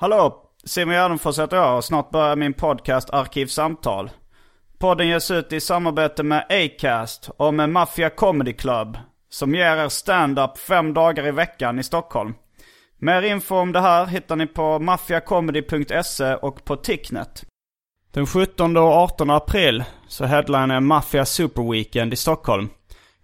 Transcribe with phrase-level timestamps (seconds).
[0.00, 0.44] Hallå!
[0.64, 4.10] Simon Gärdenfors heter jag och snart börjar min podcast Arkivsamtal.
[4.78, 8.98] Podden ges ut i samarbete med Acast och med Mafia Comedy Club.
[9.30, 12.34] Som ger er stand-up fem dagar i veckan i Stockholm.
[12.98, 17.44] Mer info om det här hittar ni på maffiacomedy.se och på Ticknet.
[18.12, 22.68] Den 17 och 18 april så headlinar jag Mafia Super Weekend i Stockholm.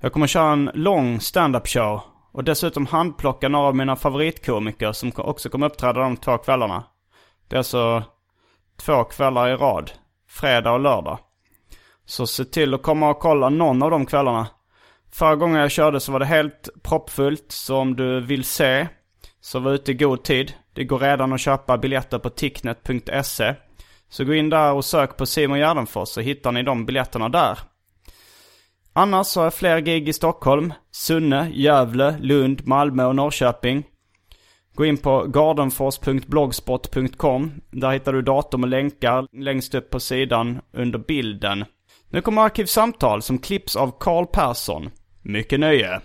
[0.01, 2.01] Jag kommer köra en lång stand-up show
[2.35, 6.85] och dessutom handplocka några av mina favoritkomiker som också kommer uppträda de två kvällarna.
[7.49, 8.03] Det är alltså
[8.77, 9.91] två kvällar i rad.
[10.29, 11.19] Fredag och lördag.
[12.05, 14.47] Så se till att komma och kolla någon av de kvällarna.
[15.13, 17.45] Förra gången jag körde så var det helt proppfullt.
[17.49, 18.89] Så om du vill se
[19.41, 20.53] så var ute i god tid.
[20.73, 23.55] Det går redan att köpa biljetter på ticknet.se.
[24.09, 27.59] Så gå in där och sök på Simon Gärdenfors så hittar ni de biljetterna där.
[28.97, 33.85] Annars så har jag fler gig i Stockholm, Sunne, Gävle, Lund, Malmö och Norrköping.
[34.75, 37.53] Gå in på gardenfors.blogspot.com.
[37.71, 41.65] Där hittar du datum och länkar längst upp på sidan under bilden.
[42.11, 44.91] Nu kommer Arkivsamtal som klipps av Karl Persson.
[45.23, 46.01] Mycket nöje!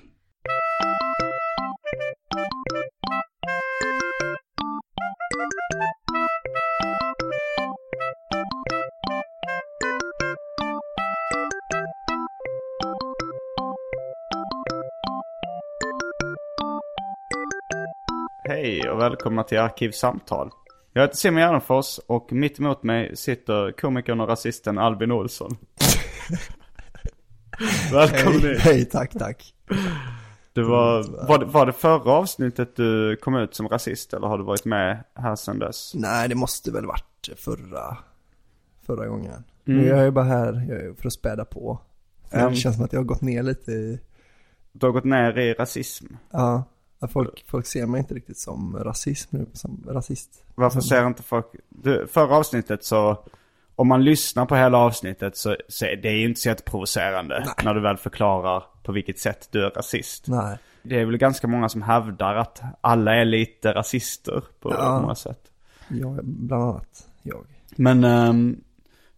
[18.49, 20.51] Hej och välkomna till Arkivsamtal.
[20.93, 25.57] Jag heter Simon Gärdenfors och mitt emot mig sitter komikern och rasisten Albin Olsson.
[27.93, 29.53] Välkommen Hej, hej, tack, tack.
[30.53, 34.37] Det var, var, det, var det förra avsnittet du kom ut som rasist eller har
[34.37, 35.91] du varit med här sedan dess?
[35.95, 37.97] Nej, det måste väl varit förra,
[38.85, 39.43] förra gången.
[39.63, 41.79] Men jag är ju bara här för att späda på.
[42.31, 42.49] Mm.
[42.49, 43.99] Det känns som att jag har gått ner lite i,
[44.71, 46.05] Du har gått ner i rasism.
[46.31, 46.63] ja,
[47.07, 50.43] folk, folk ser mig inte riktigt som rasism nu, som rasist.
[50.55, 51.45] Varför ser inte folk...
[51.69, 53.23] Du, förra avsnittet så...
[53.75, 57.39] Om man lyssnar på hela avsnittet så, så är det ju inte så jätteprovocerande.
[57.39, 57.53] Nej.
[57.63, 60.27] När du väl förklarar på vilket sätt du är rasist.
[60.27, 60.57] Nej.
[60.83, 64.99] Det är väl ganska många som hävdar att alla är lite rasister på Ja.
[65.01, 65.51] många sätt.
[65.87, 67.45] Jag, bland annat jag.
[67.75, 68.61] Men ehm,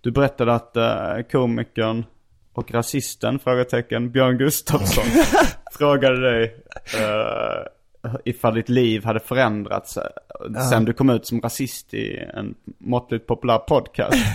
[0.01, 2.05] du berättade att uh, komikern
[2.53, 5.03] och rasisten, frågetecken, Björn Gustafsson
[5.71, 6.55] frågade dig
[6.95, 12.55] uh, ifall ditt liv hade förändrats uh, sen du kom ut som rasist i en
[12.77, 14.17] måttligt populär podcast.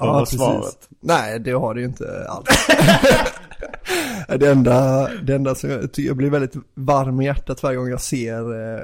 [0.00, 0.88] Vad var svaret?
[1.00, 2.66] Nej, det har det ju inte alls.
[4.38, 8.00] det, enda, det enda som jag, jag blir väldigt varm i hjärtat varje gång jag
[8.00, 8.42] ser,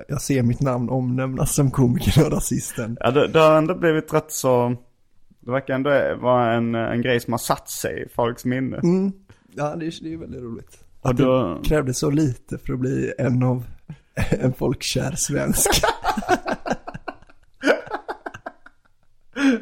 [0.08, 2.96] jag ser mitt namn omnämnas som komiker och rasisten.
[3.00, 4.76] Ja, det, det har ändå blivit rätt så...
[5.46, 5.90] Det verkar ändå
[6.20, 8.76] vara en, en grej som har satt sig i folks minne.
[8.76, 9.12] Mm.
[9.54, 10.78] Ja, det är, det är väldigt roligt.
[11.00, 13.64] Och Att då- det krävdes så lite för att bli en av
[14.30, 15.70] en folkkär svensk.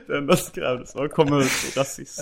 [0.06, 2.20] Det enda som krävdes var att komma ut rasist.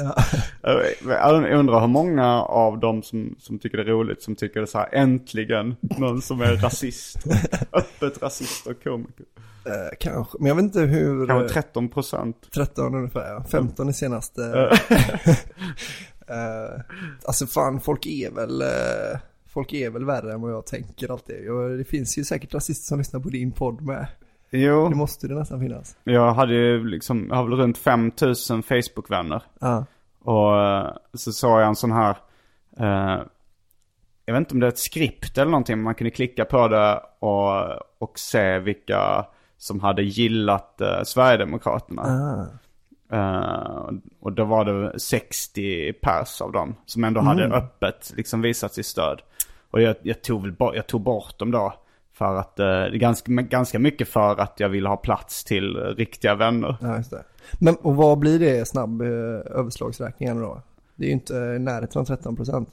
[0.63, 4.65] Jag undrar hur många av dem som, som tycker det är roligt som tycker det
[4.65, 7.19] är så här äntligen någon som är rasist.
[7.73, 9.26] Öppet rasist och komiker.
[9.67, 11.26] Eh, kanske, men jag vet inte hur...
[11.26, 12.37] Kanske eh, 13 procent.
[12.55, 13.44] 13 ungefär, ja.
[13.50, 14.71] 15 i senaste.
[16.26, 16.81] Eh,
[17.25, 21.50] alltså fan, folk är väl, eh, folk är väl värre än vad jag tänker alltid.
[21.50, 24.06] Och det finns ju säkert rasister som lyssnar på din podd med.
[24.52, 25.96] Det Jo, måste det nästan finnas.
[26.04, 29.43] jag hade ju liksom, jag har väl runt 5000 Facebook-vänner.
[29.60, 29.84] Ja,
[30.20, 32.16] Och eh, så såg jag en sån här,
[32.78, 33.22] eh,
[34.25, 36.69] jag vet inte om det är ett skript eller någonting, men man kunde klicka på
[36.69, 37.62] det och,
[37.99, 39.26] och se vilka
[39.58, 42.02] som hade gillat eh, Sverigedemokraterna.
[42.02, 42.58] ah,
[43.12, 43.90] Eh,
[44.20, 48.87] och då var det 60 pers av dem som ändå hade öppet liksom visat sitt
[48.87, 49.20] stöd.
[49.70, 51.75] Och jag, jag, tog jag tog bort dem då.
[52.23, 55.81] För att, eh, är ganska, ganska mycket för att jag vill ha plats till eh,
[55.81, 56.77] riktiga vänner.
[56.81, 57.25] Ja, just det.
[57.61, 59.09] Men och vad blir det snabb eh,
[59.59, 60.63] överslagsräkningen då?
[60.95, 62.69] Det är ju inte i närheten av 13 procent.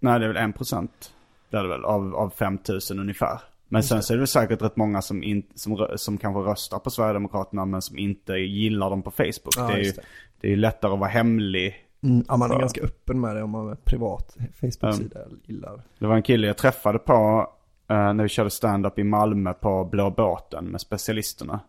[0.00, 1.12] Nej, det är väl en procent.
[1.50, 3.40] Det är det väl, av, av 5000 ungefär.
[3.68, 6.78] Men sen så är det väl säkert rätt många som, in, som, som kanske röstar
[6.78, 9.54] på Sverigedemokraterna men som inte gillar dem på Facebook.
[9.56, 10.02] Ja, det, är ju, det.
[10.40, 11.86] det är ju lättare att vara hemlig.
[12.02, 15.82] Mm, ja, man är ganska öppen med det om man har privat Facebook-sida gillar.
[15.98, 17.48] Det var en kille jag träffade på
[17.90, 21.60] eh, när vi körde stand-up i Malmö på Blå båten med specialisterna.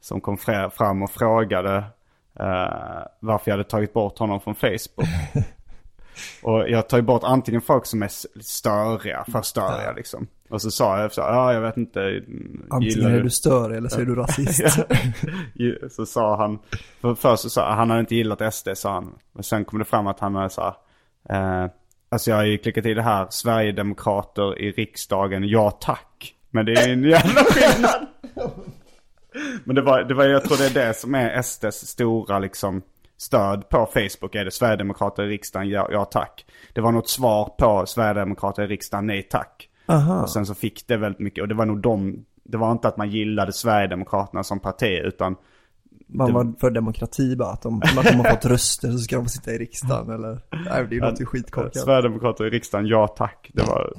[0.00, 1.76] Som kom fra- fram och frågade
[2.40, 5.08] eh, varför jag hade tagit bort honom från Facebook.
[6.42, 8.10] och jag tar ju bort antingen folk som är
[8.42, 10.26] störiga, för störiga liksom.
[10.50, 12.00] Och så sa jag så ja jag vet inte.
[12.02, 14.62] mm, Antingen är du störig eller så är du rasist.
[15.90, 16.58] så sa han,
[17.00, 19.14] för först så sa han, han hade inte gillat SD sa han.
[19.32, 20.74] Men sen kom det fram att han hade så
[21.28, 21.70] här, eh,
[22.10, 26.34] alltså jag har ju klickat i det här, Sverigedemokrater i riksdagen, ja tack.
[26.50, 28.06] Men det är en jävla skillnad.
[29.64, 32.82] Men det var, det var, jag tror det är det som är SDs stora liksom
[33.16, 34.34] stöd på Facebook.
[34.34, 36.46] Är det Sverigedemokrater i riksdagen, ja, ja tack.
[36.72, 39.68] Det var något svar på Sverigedemokrater i riksdagen, nej tack.
[39.86, 40.22] Aha.
[40.22, 42.88] Och sen så fick det väldigt mycket, och det var nog de, det var inte
[42.88, 45.36] att man gillade Sverigedemokraterna som parti utan
[46.12, 49.24] Man var för demokrati bara, att de, att de har fått röster så ska de
[49.24, 50.38] få sitta i riksdagen eller?
[50.50, 51.76] Nej, det är ju något skitkorkat.
[51.76, 53.50] Sverigedemokrater i riksdagen, ja tack.
[53.54, 53.92] Det var...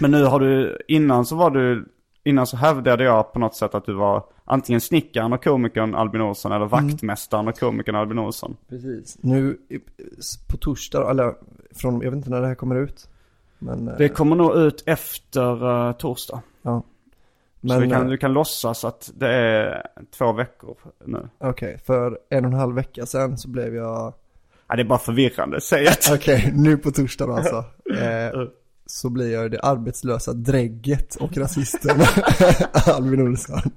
[0.00, 1.88] Men nu har du, innan så var du,
[2.24, 6.20] innan så hävdade jag på något sätt att du var antingen snickaren och komikern Albin
[6.20, 8.56] Olsson eller vaktmästaren och komikern Albin Olsson.
[8.68, 9.18] Precis.
[9.20, 9.58] Nu
[10.48, 11.34] på torsdag, eller
[11.74, 13.08] från, jag vet inte när det här kommer ut.
[13.58, 16.42] Men, eh, Det kommer nog ut efter uh, torsdag.
[16.62, 16.82] ja.
[17.62, 19.86] Så Men, vi kan, eh, du kan låtsas att det är
[20.18, 21.28] två veckor nu.
[21.38, 24.14] okej, för en och en halv vecka sedan så blev jag,
[24.68, 26.10] Ja, det är bara förvirrande, säg att.
[26.14, 27.64] okej, nu på torsdag då alltså.
[28.00, 28.42] Eh,
[28.86, 32.00] så blir jag det arbetslösa drägget och rasisten
[32.86, 33.60] Albin Olsson.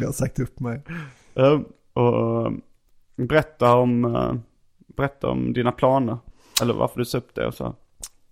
[0.00, 0.82] jag har sagt upp mig.
[1.34, 1.60] Eh,
[1.92, 2.52] och eh,
[3.16, 4.34] berätta om, eh,
[4.96, 6.18] berätta om dina planer.
[6.62, 7.64] Eller varför du sa upp det och så.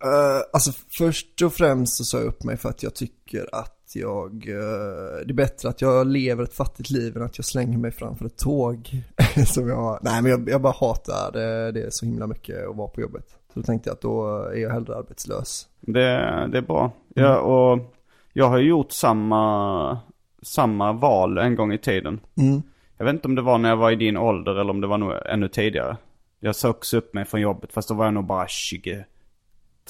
[0.05, 3.80] Uh, alltså först och främst så sa jag upp mig för att jag tycker att
[3.97, 7.79] jag, eh, det är bättre att jag lever ett fattigt liv än att jag slänger
[7.79, 8.91] mig framför ett tåg.
[9.47, 12.77] Som jag, nej men jag, jag bara hatar det, det är så himla mycket att
[12.77, 13.29] vara på jobbet.
[13.29, 15.69] Så då tänkte jag att då är jag hellre arbetslös.
[15.81, 16.93] Det, det är bra.
[17.15, 17.95] Ja, och
[18.33, 19.99] jag har gjort samma,
[20.43, 22.21] samma val en gång i tiden.
[22.37, 22.63] Mm.
[22.99, 24.87] Jag vet inte om det var när jag var i din ålder eller om det
[24.87, 25.97] var nog ännu tidigare.
[26.41, 28.47] Jag också upp mig från jobbet fast då var jag nog bara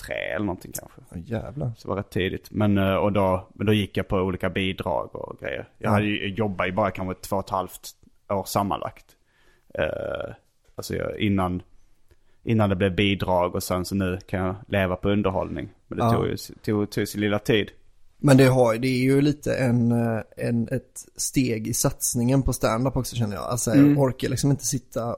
[0.07, 1.01] 23 eller någonting kanske.
[1.01, 1.73] Oh, jävlar.
[1.77, 2.51] Så det var rätt tidigt.
[2.51, 5.69] Men, eh, och då, men då gick jag på olika bidrag och grejer.
[5.79, 7.91] Jag hade ju jobbat i bara kanske två och ett halvt
[8.29, 9.07] år sammanlagt.
[9.75, 10.35] Eh,
[10.75, 11.63] alltså jag, innan,
[12.43, 15.69] innan det blev bidrag och sen så nu kan jag leva på underhållning.
[15.89, 16.13] Men det Ja.
[16.13, 17.71] tog ju tog, tog sin lilla tid.
[18.23, 22.53] Men det, har, det är ju lite en, eh, en, ett steg i satsningen på
[22.53, 23.45] stand-up också känner jag.
[23.45, 25.17] Alltså jag orkar liksom inte sitta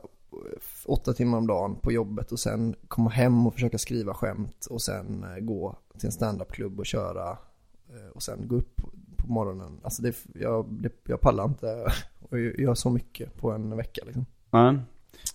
[0.86, 4.82] åtta timmar om dagen på jobbet och sen komma hem och försöka skriva skämt och
[4.82, 7.30] sen eh, gå till en standup-klubb och köra
[7.88, 8.76] eh, och sen gå upp
[9.16, 9.80] på morgonen.
[9.82, 11.86] Alltså det, jag, det, jag pallar inte
[12.30, 14.26] och göra så mycket på en vecka liksom.
[14.50, 14.78] Nej.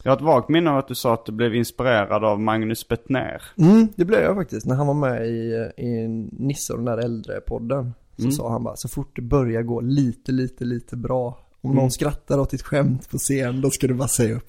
[0.03, 2.87] Jag har ett vagt minne av att du sa att du blev inspirerad av Magnus
[2.87, 3.41] Bettner.
[3.57, 4.65] Mm, det blev jag faktiskt.
[4.65, 8.75] När han var med i, i Nisse och den där äldre-podden så sa han bara,
[8.75, 11.39] så fort det börjar gå lite, lite, lite bra.
[11.69, 14.47] Om någon skrattar åt ditt skämt på scen, då ska du bara säga upp.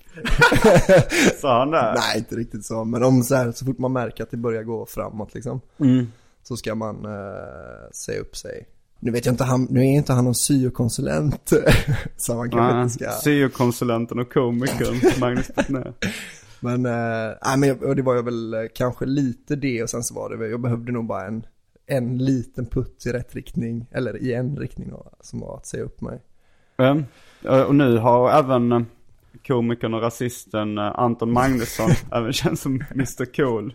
[1.40, 1.94] Sa han det?
[1.96, 2.84] Nej, inte riktigt så.
[2.84, 5.60] Men om så här, så fort man märker att det börjar gå framåt liksom.
[5.80, 6.06] Mm.
[6.42, 8.66] Så ska man eh, säga upp sig.
[9.00, 11.52] Nu vet jag inte, han, nu är inte han någon syokonsulent.
[12.16, 13.10] så man kanske inte ska.
[13.25, 15.92] Syokonsulenten och komikern Magnus Bettner.
[16.60, 20.14] Men, nej men jag- det var ju väl eh, kanske lite det och sen så
[20.14, 21.46] var det väl, jag behövde nog bara en,
[21.87, 25.82] en liten putt i rätt riktning, eller i en riktning då, som var att säga
[25.82, 26.22] upp mig.
[26.78, 28.82] Ja, och nu har även eh,
[29.47, 33.73] komikern och rasisten eh, Anton Magnusson, även känd som Mr Cool,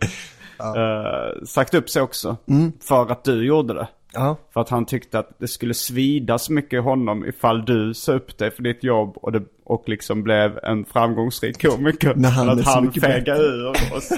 [0.60, 2.36] eh, sagt upp sig också.
[2.80, 3.88] För att du gjorde det.
[4.12, 7.94] Ja, För att han tyckte att det skulle svida så mycket i honom ifall du
[7.94, 12.14] sa upp dig för ditt jobb och, det, och liksom blev en framgångsrik komiker.
[12.14, 14.10] När han att han fegade ur oss.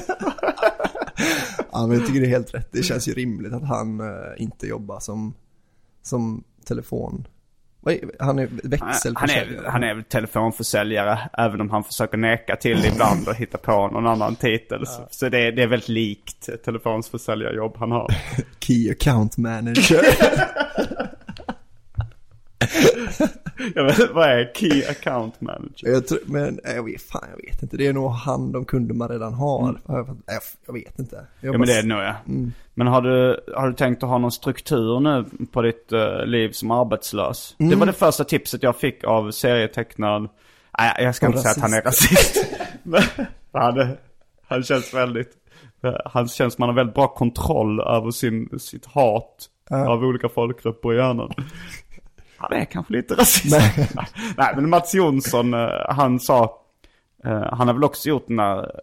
[1.72, 2.68] ja men jag tycker det är helt rätt.
[2.72, 5.34] Det känns ju rimligt att han eh, inte jobbar som,
[6.02, 7.26] som telefon.
[7.86, 9.66] Är- Han är Han växelförsäljare.
[9.66, 13.88] är, han är väl telefonförsäljare, även om han försöker neka till ibland och hitta på
[13.88, 14.86] någon annan titel.
[14.86, 18.14] Så, så det, är- det är väldigt likt telefonsförsäljarjobb han har.
[18.60, 20.00] Key account manager.
[23.74, 25.88] jag vet vad är Key Account Manager?
[25.88, 27.76] Jag tror, men jag vet, fan jag vet inte.
[27.76, 28.12] Det är nog
[28.56, 29.80] om kunder man redan har.
[29.86, 30.18] Jag,
[30.66, 31.26] jag vet inte.
[31.40, 31.52] Jag Mm.
[31.54, 32.14] Ja men det är det nog ja.
[32.74, 36.50] Men har du, har du tänkt att ha någon struktur nu på ditt eh, liv
[36.50, 37.54] som arbetslös?
[37.58, 40.28] Det var det första tipset jag fick av serietecknaren.
[40.78, 42.46] Nej, jag ska Och inte säga att han är rasist.
[42.82, 43.02] Men
[43.52, 43.96] han,
[44.48, 45.32] han känns väldigt,
[46.04, 50.92] han känns som han har väldigt bra kontroll över sin, sitt hat av olika folkgrupper
[50.92, 51.30] i hjärnan.
[52.38, 53.56] Han är kanske lite rasist.
[53.58, 53.88] Nej.
[54.36, 56.58] Nej men Mats Jonsson, eh, han sa,
[57.24, 58.80] eh, han har väl också gjort den där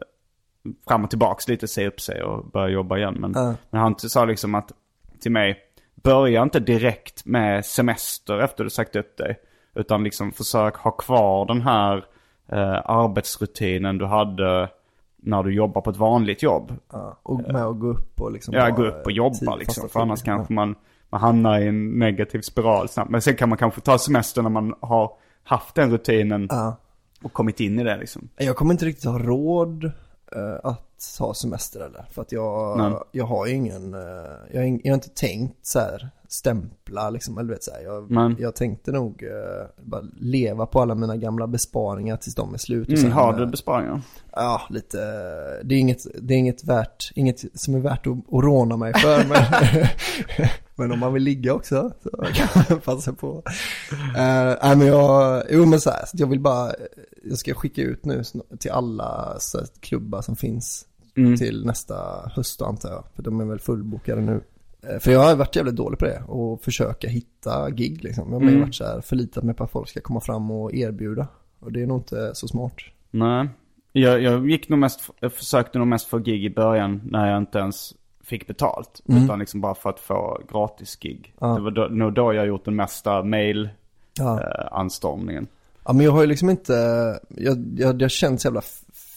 [0.88, 3.13] fram och tillbaks lite, se upp sig och börja jobba igen.
[3.19, 3.53] Men, Ja.
[3.69, 4.72] men han sa liksom att
[5.22, 5.57] till mig,
[6.03, 9.39] börja inte direkt med semester efter du sagt upp dig.
[9.75, 11.98] Utan liksom försök ha kvar den här
[12.51, 14.69] eh, arbetsrutinen du hade
[15.17, 16.74] när du jobbar på ett vanligt jobb.
[16.91, 19.60] Ja, och med att gå upp och liksom Ja, gå upp och eh, jobba tid,
[19.60, 19.89] liksom.
[19.89, 20.75] För annars kanske man,
[21.13, 23.12] man hamnar i en negativ spiral snabbt.
[23.12, 25.12] Men sen kan man kanske ta semester när man har
[25.43, 26.75] haft den rutinen Ja.
[27.24, 28.29] och kommit in i det liksom.
[28.38, 29.84] Jag kommer inte riktigt ha råd
[30.36, 30.89] eh, att
[31.20, 32.05] ha semester eller.
[32.12, 32.93] För att jag, Nej.
[33.12, 34.00] jag har ju ingen, eh,
[34.51, 37.82] jag, har jag har inte tänkt så här stämpla liksom, eller vet så här.
[37.82, 42.58] Jag, jag tänkte nog eh, bara leva på alla mina gamla besparingar tills de är
[42.58, 42.88] slut.
[42.88, 44.01] och Mm, sen, har du besparingar?
[44.32, 44.98] Ja, lite,
[45.63, 48.93] det är inget, det är inget värt, inget som är värt att, att råna mig
[48.93, 49.17] för.
[49.29, 49.38] Men,
[50.75, 53.27] men om man vill ligga också så kan man passa på.
[53.37, 56.71] Uh, nej men jag, jo men så här, så jag vill bara,
[57.23, 58.21] jag ska skicka ut nu
[58.59, 61.37] till alla så klubbar som finns Mm.
[61.37, 61.95] till nästa
[62.35, 63.03] höst antar jag.
[63.15, 64.41] För de är väl fullbokade nu.
[64.83, 68.31] Eh, För jag har varit jävligt dålig på det och försöka hitta gig liksom.
[68.33, 68.61] Jag har Mm.
[68.61, 71.27] varit så här förlitat mig på att folk ska komma fram och erbjuda.
[71.59, 72.73] Och det är nog inte så smart.
[73.11, 73.49] Nej.
[73.91, 77.37] Jag, jag gick nog mest, jag försökte nog mest få gig i början när jag
[77.37, 79.01] inte ens fick betalt.
[79.05, 81.33] Utan liksom bara för att få gratis gig.
[81.39, 81.47] Ja.
[81.47, 83.69] Det var då, nog då jag gjort den mesta mail
[84.19, 84.39] Ja.
[84.41, 84.83] eh.
[85.85, 86.73] Ja men jag har ju liksom inte,
[87.29, 88.61] jag, jag, det känns så jävla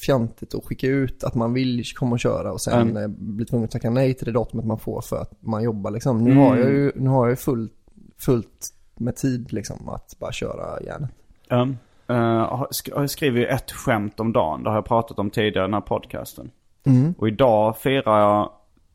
[0.06, 3.02] fjantigt att skicka ut att man vill komma och köra och sen Mm.
[3.02, 5.90] eh, bli tvungen att tacka nej till det datumet man får för att man jobbar
[5.90, 6.24] liksom.
[6.24, 6.42] Nu Mm.
[6.42, 7.72] har jag ju, nu har jag ju fullt,
[8.18, 11.10] fullt med tid liksom att bara köra järnet.
[11.50, 11.76] Um,
[12.10, 14.62] uh, jag skriver ju ett skämt om dagen.
[14.62, 16.50] Det har jag pratat om tidigare i den här podcasten.
[16.84, 17.14] Mm.
[17.18, 18.50] Och idag firar jag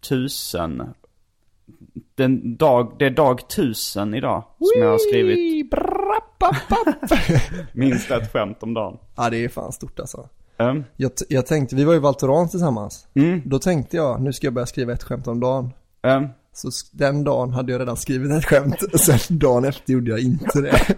[0.10, 0.93] tusen.
[2.15, 5.72] Den dag, det är dag tusen idag som jag har skrivit
[7.74, 8.98] minst ett skämt om dagen.
[9.15, 10.29] Ja det är fan stort alltså.
[10.58, 13.08] Um, Jag, jag tänkte, vi var ju i Val Thorens tillsammans.
[13.13, 15.70] mm, Då tänkte jag, nu ska jag börja skriva ett skämt om dagen.
[16.03, 20.12] um, Så den dagen hade jag redan skrivit ett skämt, och sen dagen efter gjorde
[20.12, 20.96] jag inte det.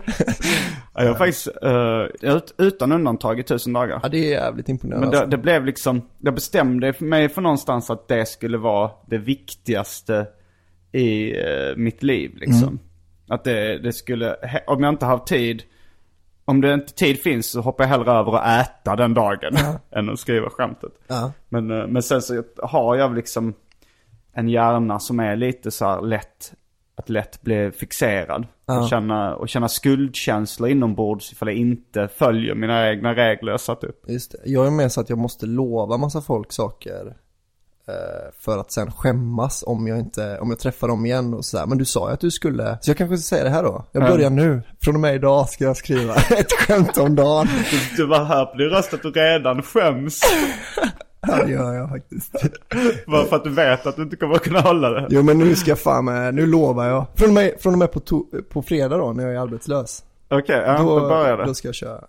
[0.94, 4.00] jag har faktiskt uh, ut, utan undantag i tusen dagar.
[4.04, 5.30] Ja det är jävligt imponerande Men det, alltså.
[5.30, 10.28] det blev liksom, jag bestämde mig för någonstans att det skulle vara det viktigaste
[10.94, 12.68] i eh, mitt liv liksom.
[12.68, 12.80] Mm.
[13.28, 14.36] Att det, det skulle,
[14.68, 15.64] om jag inte har tid,
[16.46, 19.58] om det inte tid finns så hoppar jag hellre över att äta den dagen
[19.92, 20.92] än att skriva skämtet.
[21.08, 21.32] Ja.
[21.50, 23.54] Men, eh, men sen så har jag liksom
[24.34, 26.54] en hjärna som är lite så här lätt,
[26.96, 28.46] att lätt bli fixerad.
[28.66, 28.80] Ja.
[28.84, 33.84] Och, känna, och känna skuldkänslor inombords ifall jag inte följer mina egna regler jag satt
[33.84, 34.04] upp.
[34.08, 34.38] Just det.
[34.46, 37.16] Jag är med så att jag måste lova massa folk saker
[37.88, 37.94] eh,
[38.40, 41.66] för att sen skämmas om jag inte, om jag träffar dem igen och sådär.
[41.66, 43.86] Men du sa ju att du skulle, så jag kanske ska säga det här då.
[43.92, 44.08] Jag Ja.
[44.08, 47.48] börjar nu, från och med idag ska jag skriva ett skämt om dagen.
[47.72, 50.20] Du, du var här på din röst att du redan skäms.
[51.28, 52.32] Ja, det gör jag faktiskt.
[53.08, 55.08] Bara för att du vet att du inte kommer att kunna hålla det.
[55.10, 57.06] Jo men nu ska jag fan med, nu lovar jag.
[57.16, 60.04] Från och med, från och med på, to, på fredag då, när jag är arbetslös.
[60.30, 61.46] Okej, ja, då, börjar det.
[61.46, 62.04] Då ska jag köra,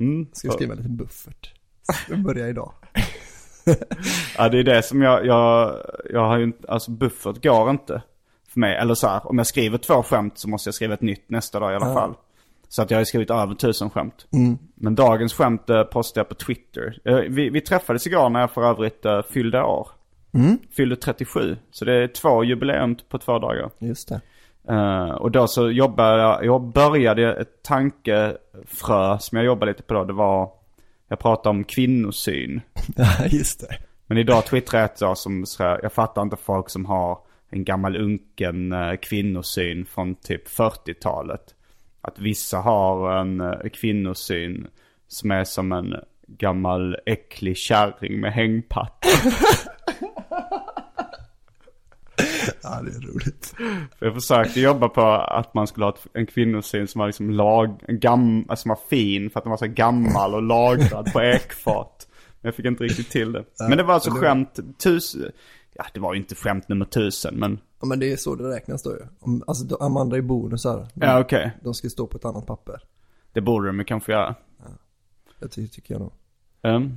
[0.00, 0.26] Mm.
[0.32, 1.52] ska jag skriva en liten buffert.
[2.08, 2.72] Jag börjar idag.
[4.38, 5.76] Ja, det är det som jag, jag,
[6.10, 8.02] jag har ju inte, alltså buffert går inte
[8.52, 8.76] för mig.
[8.76, 11.60] Eller så här, om jag skriver två skämt så måste jag skriva ett nytt nästa
[11.60, 12.14] dag i alla fall.
[12.68, 14.26] Så att jag har skrivit över tusen skämt.
[14.74, 16.98] Men dagens skämt eh, postade jag på Twitter.
[17.04, 19.88] Eh, vi, vi träffades igår när jag för övrigt eh, fyllde år.
[20.76, 21.56] Fyllde 37.
[21.70, 23.70] Så det är två jubileum på två dagar.
[23.78, 24.20] Just det.
[24.68, 29.94] Eh, och då så jobbade jag, jag började ett tankefrö som jag jobbade lite på
[29.94, 30.04] då.
[30.04, 30.50] Det var,
[31.08, 32.60] jag pratade om kvinnosyn.
[32.96, 33.76] Ja, just det.
[34.06, 37.18] Men idag twittrar jag ett dag som så här, jag fattar inte folk som har
[37.50, 41.54] en gammal unken eh, kvinnosyn från typ 40-talet.
[42.00, 44.66] Att vissa har en eh, kvinnosyn
[45.08, 45.94] som är som en
[46.26, 49.04] gammal äcklig kärring med hängpatt.
[52.62, 53.54] Ja, det är roligt.
[53.98, 57.80] För jag försökte jobba på att man skulle ha en kvinnosyn som var liksom lag,
[57.88, 61.20] en gam, alltså som var fin för att den var så gammal och lagrad på
[61.22, 62.08] ekfat.
[62.40, 63.44] Men jag fick inte riktigt till det.
[63.68, 65.16] Men det var alltså skämt, tus,
[65.78, 68.48] ja det var ju inte skämt nummer tusen men, Ja men det är så det
[68.48, 69.02] räknas då ju.
[69.46, 70.86] Alltså Amanda är bonusar.
[70.94, 71.50] De, ja okej.
[71.62, 72.82] de ska stå på ett annat papper.
[73.32, 74.34] Det borde de kanske göra.
[75.38, 76.12] Det ty- tycker jag nog.
[76.62, 76.96] Um,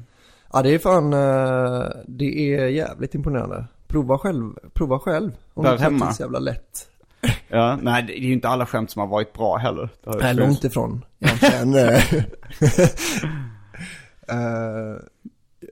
[0.54, 3.66] Ja det är fan, eh, det är jävligt imponerande.
[3.88, 5.32] Prova själv, prova själv.
[5.54, 6.06] Om Där det hemma?
[6.06, 6.90] bli så jävla lätt.
[7.50, 9.90] ja, nej det är ju inte alla skämt som har varit bra heller.
[10.04, 11.74] Det Nej, långt ifrån egentligen.
[14.28, 14.96] Eh,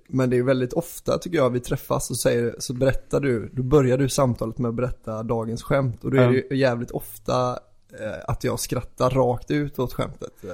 [0.07, 3.63] Men det är väldigt ofta tycker jag vi träffas och säger, så berättar du, då
[3.63, 6.03] börjar du samtalet med att berätta dagens skämt.
[6.03, 7.51] Och då är det ju jävligt ofta
[7.99, 10.43] eh, att jag skrattar rakt ut åt skämtet.
[10.43, 10.49] Eh,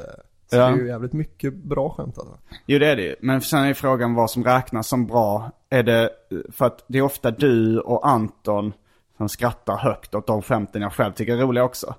[0.50, 0.68] Så Ja.
[0.68, 2.38] det är ju jävligt mycket bra skämt alltså.
[2.66, 3.16] Jo det är det ju.
[3.22, 5.52] Men sen är frågan vad som räknas som bra.
[5.70, 6.10] Är det,
[6.52, 8.74] för att det är ofta du och Anton
[9.18, 11.96] som skrattar högt åt de skämten jag själv tycker är roliga också.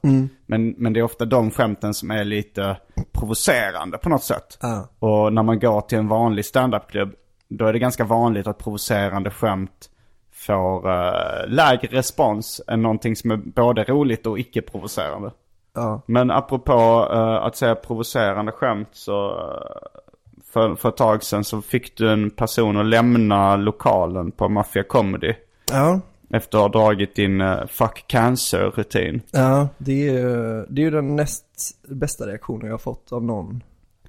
[0.47, 2.77] Men, men det är ofta de skämten som är lite
[3.13, 4.59] provocerande på något sätt.
[4.61, 4.89] Ja.
[4.99, 7.13] Och när man går till en vanlig standupklubb,
[7.49, 9.91] då är det ganska vanligt att provocerande skämt
[10.33, 15.31] får eh, lägre respons än någonting som är både roligt och icke-provocerande.
[15.75, 16.01] Ja.
[16.07, 20.01] Men apropå eh, att säga provocerande skämt så eh,
[20.45, 24.83] för, för ett tag sedan så fick du en person att lämna lokalen på Mafia
[24.83, 25.35] Comedy.
[25.71, 26.01] Ja.
[26.31, 29.21] Efter att ha dragit din uh, fuck cancer-rutin.
[29.31, 31.45] Ja, det är, det är ju den näst
[31.89, 33.63] bästa reaktionen jag har fått av någon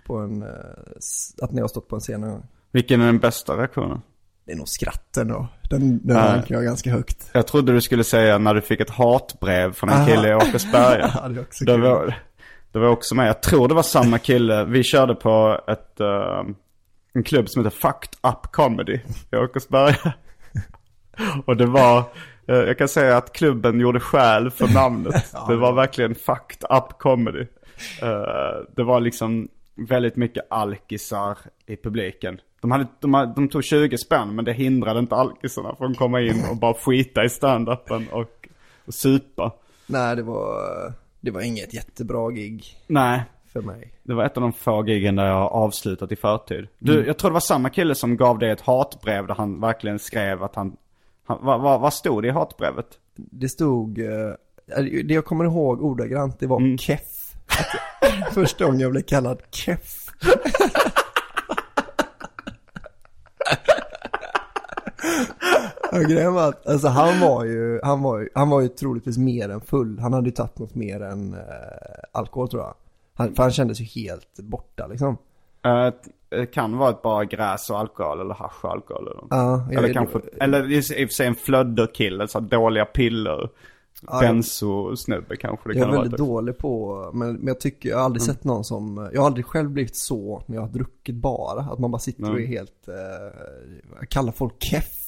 [0.06, 0.44] på en,
[1.42, 2.44] att ni har stått på en scen någon gång.
[2.78, 4.02] Vilken är den bästa reaktionen?
[4.46, 5.48] Det är nog skratten då.
[5.70, 7.30] Den, den rankar jag ganska högt.
[7.34, 10.08] Jag trodde du skulle säga när du fick ett hatbrev från en Aha.
[10.08, 11.12] kille i Åkersberga.
[11.22, 12.16] Ja, det också det, var,
[12.72, 13.28] det var också med.
[13.28, 14.66] Jag tror det var samma kille.
[14.66, 16.44] Vi körde på ett, eh,
[17.14, 19.00] en klubb som heter Fucked Up Comedy
[19.32, 20.14] i Åkersberga.
[21.46, 21.98] Och det var,
[22.48, 25.36] eh, jag kan säga att klubben gjorde skäl för namnet.
[25.48, 27.46] det var verkligen Fucked Up Comedy.
[28.02, 29.48] Eh, det var liksom
[29.90, 32.40] väldigt mycket alkisar i publiken.
[32.62, 35.98] De, hade, de, hade, de tog 20 spänn men det hindrade inte alkisarna från att
[35.98, 38.48] komma in och bara skita i standupen och,
[38.86, 39.52] och supa.
[39.86, 40.54] Nej, det var,
[41.22, 43.24] det var inget jättebra gig Nej,
[43.54, 43.94] för mig.
[44.04, 46.68] det var ett av de få giggen där jag har avslutat i förtid.
[46.80, 50.00] Du, jag tror det var samma kille som gav dig ett hatbrev där han verkligen
[50.00, 50.78] skrev att han,
[51.28, 52.88] han vad, vad, vad stod det i hatbrevet?
[53.16, 54.32] Det stod, eh,
[55.06, 56.78] det jag kommer ihåg ordagrant, det var Mm.
[56.78, 57.02] keff.
[58.34, 60.04] Första gången jag blev kallad keff.
[65.87, 69.18] Och grejen var att, alltså han var ju, han var ju, han var ju troligtvis
[69.18, 70.00] mer än full.
[70.00, 71.40] Han hade ju tagit något mer än eh,
[72.12, 72.74] alkohol tror jag.
[73.14, 75.18] Han, för han kändes ju helt borta liksom.
[75.66, 75.94] Eh,
[76.30, 79.08] det kan vara ett bara gräs och alkohol eller hasch och alkohol.
[79.08, 83.50] Eller, Ja, jag- eller kanske, eller i och för sig en flödderkille, så dåliga piller.
[84.08, 86.30] Ja, Benzo-snubbe kanske det Jag kan är ha väldigt varit.
[86.30, 89.46] dålig på, men, men jag tycker, jag har aldrig sett någon som, jag har aldrig
[89.46, 91.60] själv blivit så när jag har druckit bara.
[91.62, 95.07] Att man bara sitter och är helt, eh, kallar folk keff.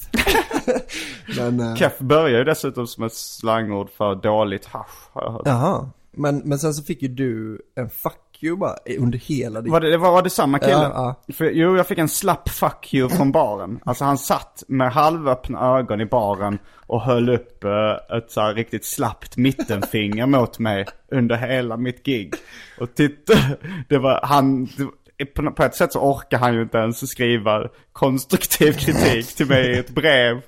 [1.38, 5.42] men, eh, Keff börjar ju dessutom som ett slangord för dåligt hasch har jag hört.
[5.46, 5.90] Jaha.
[6.12, 9.72] Men, men sen så fick ju du en fuck you bara under hela ditt...
[9.72, 10.72] Var det, var, var det samma kille?
[10.72, 13.80] Ja, För, jo, jag fick en slapp fuck you från baren.
[13.86, 18.54] Alltså han satt med halvöppna ögon i baren och höll upp eh, ett så här
[18.54, 22.36] riktigt slappt mittenfinger mot mig under hela mitt gig.
[22.80, 23.34] Och titta,
[23.90, 24.68] det var han,
[25.26, 29.72] på, på ett sätt så orkar han ju inte ens skriva konstruktiv kritik till mig
[29.72, 30.42] i ett brev.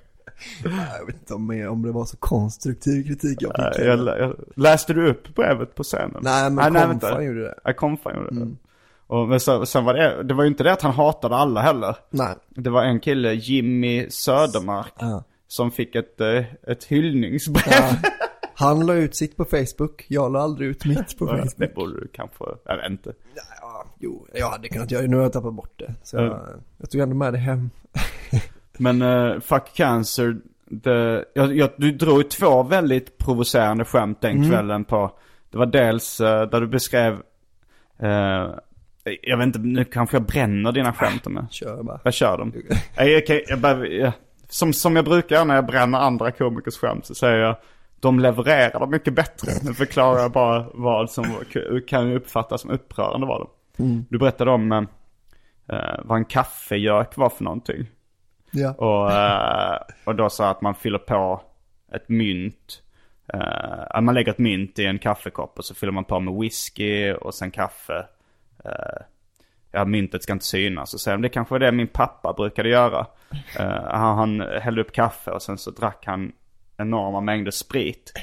[0.64, 3.86] Jag vet inte om, om det var så konstruktiv kritik jag fick.
[3.86, 6.18] Jag, jag, läste du upp brevet på scenen?
[6.22, 7.24] Nej, men nej, Konfan vänta.
[7.24, 7.56] gjorde det.
[7.64, 8.52] Ja, Konfan gjorde det.
[9.08, 11.62] Och, men så, sen var det, det var ju inte det att han hatade alla
[11.62, 11.96] heller.
[12.10, 12.36] Nej.
[12.50, 15.24] Det var en kille, Jimmy Södermark, Ja.
[15.48, 17.64] som fick ett, eh, ett hyllningsbrev.
[17.72, 18.10] Ja.
[18.56, 21.54] Han la ut sitt på Facebook, jag la aldrig ut mitt på Facebook.
[21.58, 23.14] det borde du kanske, jag vet inte.
[24.04, 25.94] Jo, jag hade kunnat göra, nu har jag tappat bort det.
[26.04, 26.40] Så jag,
[26.78, 27.70] jag tog ändå med det hem.
[28.78, 34.50] Men uh, Fuck Cancer, det, jag, jag, du drog ju två väldigt provocerande skämt den
[34.50, 35.12] kvällen på,
[35.52, 37.14] det var dels eh, där du beskrev,
[38.00, 38.48] eh,
[39.22, 41.48] jag vet inte, nu kanske jag bränner dina skämt med.
[41.52, 42.00] Kör bara.
[42.04, 42.54] Jag kör dem.
[42.96, 44.14] Jag, jag, jag, jag,
[44.50, 47.56] som, som jag brukar när jag bränner andra komikers skämt så säger jag
[48.00, 49.52] de levererar dem mycket bättre.
[49.64, 51.26] Nu förklarar jag bara vad som
[51.88, 54.06] kan uppfattas som upprörande var de.
[54.10, 57.88] Du berättade om eh, vad en kaffegök var för någonting.
[58.52, 58.74] Ja.
[58.74, 61.42] Och, eh, och då sa att man fyller på
[61.92, 62.82] ett mynt.
[63.34, 67.14] Eh, man lägger ett mynt i en kaffekopp och så fyller man på med whisky
[67.14, 68.06] och sen kaffe.
[68.66, 69.02] Eh,
[69.72, 70.94] ja, myntet ska inte synas.
[70.94, 73.06] Och sen, det kanske var det min pappa brukade göra.
[73.92, 76.32] Han, han hällde upp kaffe och sen så drack han
[76.78, 78.14] enorma mängder sprit.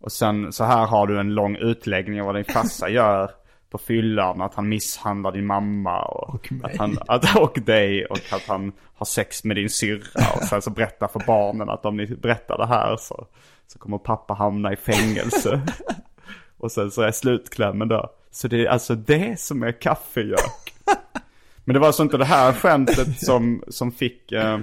[0.00, 3.30] Och sen så här har du en lång utläggning av vad din farsa gör
[3.72, 6.72] på fyllan, att han misshandlar din mamma och, Och mig.
[6.72, 10.62] att han, att, och dig och att han har sex med din syrra och sen
[10.62, 13.26] så berättar för barnen att om ni berättar det här så,
[13.66, 15.60] så kommer pappa hamna i fängelse.
[16.58, 18.10] och sen så är slutklämmen då.
[18.30, 20.74] Så det är alltså det som är kaffegök.
[21.64, 24.60] Men det var alltså inte det här skämtet som, som fick eh,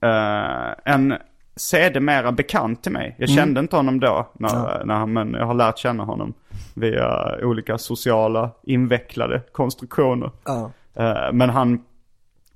[0.00, 1.14] eh, en
[1.56, 3.14] sedermera bekant till mig.
[3.18, 6.34] Jag kände inte honom då, när, när han, men jag har lärt känna honom
[6.74, 10.30] via olika sociala invecklade konstruktioner.
[10.44, 10.70] Ja.
[10.94, 11.84] Eh, men han,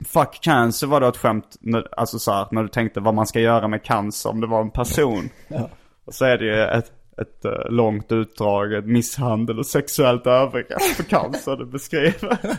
[0.08, 3.26] fuck cancer var då ett skämt, när- alltså så här, när du tänkte vad man
[3.26, 5.28] ska göra med cancer om det var en person.
[6.04, 10.96] Och så är det ju ett, ett eh, långt utdrag, ett misshandel och sexuellt övergrepp
[10.96, 12.38] på cancer du beskriver.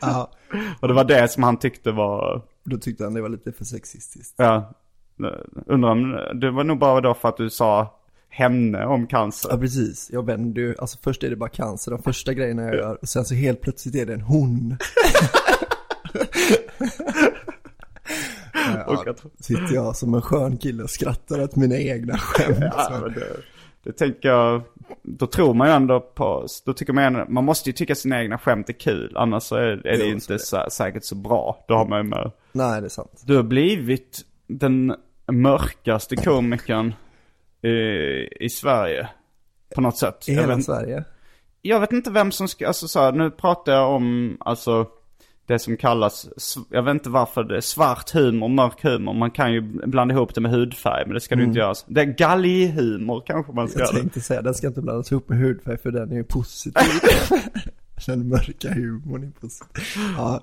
[0.00, 0.30] ja.
[0.80, 3.64] Och det var det som han tyckte var, Då tyckte han det var lite för
[3.64, 4.34] sexistiskt.
[4.36, 4.72] ja,
[5.66, 7.96] undrar om, det var nog bara då för att du sa
[8.28, 9.58] henne om Ja cancer.
[9.58, 12.98] precis, jag vänder ju, alltså först är det bara cancer, de första grejerna jag gör,
[13.02, 14.76] och sen så helt plötsligt är det en hon.
[18.86, 22.58] Och ja, att, sitter jag som en skön kille och skrattar åt mina egna skämt.
[22.60, 23.36] ja, det,
[23.84, 24.62] det tänker jag,
[25.02, 28.22] då tror man ju ändå på, då tycker man ändå, man måste ju tycka sina
[28.22, 29.56] egna skämt är kul, annars är,
[29.86, 31.64] är det Jo, inte så, säkert så bra.
[31.68, 33.22] Då har man ju med, Nej, det är sant.
[33.26, 34.94] du har blivit den
[35.32, 36.94] mörkaste komikern
[37.62, 37.68] i,
[38.44, 39.08] i Sverige.
[39.74, 40.28] På något sätt.
[40.28, 41.04] I hela vet- Sverige.
[41.62, 44.86] Jag vet inte vem som ska, alltså så här, nu pratar jag om, alltså
[45.46, 46.28] det som kallas,
[46.70, 49.14] jag vet inte varför det är svart humor, mörk humor.
[49.14, 51.74] Man kan ju blanda ihop det med hudfärg, men det ska du inte göra.
[51.86, 53.84] Det är galghumor kanske man ska Mm.
[53.86, 54.00] Jag göra.
[54.02, 56.82] tänkte säga, den ska inte blandas ihop med hudfärg för den är ju positiv.
[58.06, 59.84] den mörka humorn är positiv.
[60.16, 60.40] Ja,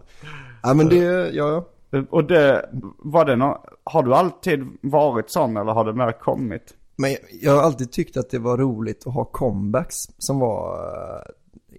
[0.63, 1.67] ja men det, ja.
[2.09, 6.73] Och det, var det nå, har du alltid varit sån eller har det mer kommit?
[6.95, 10.75] Men jag- jag har alltid tyckt att det var roligt att ha comebacks som var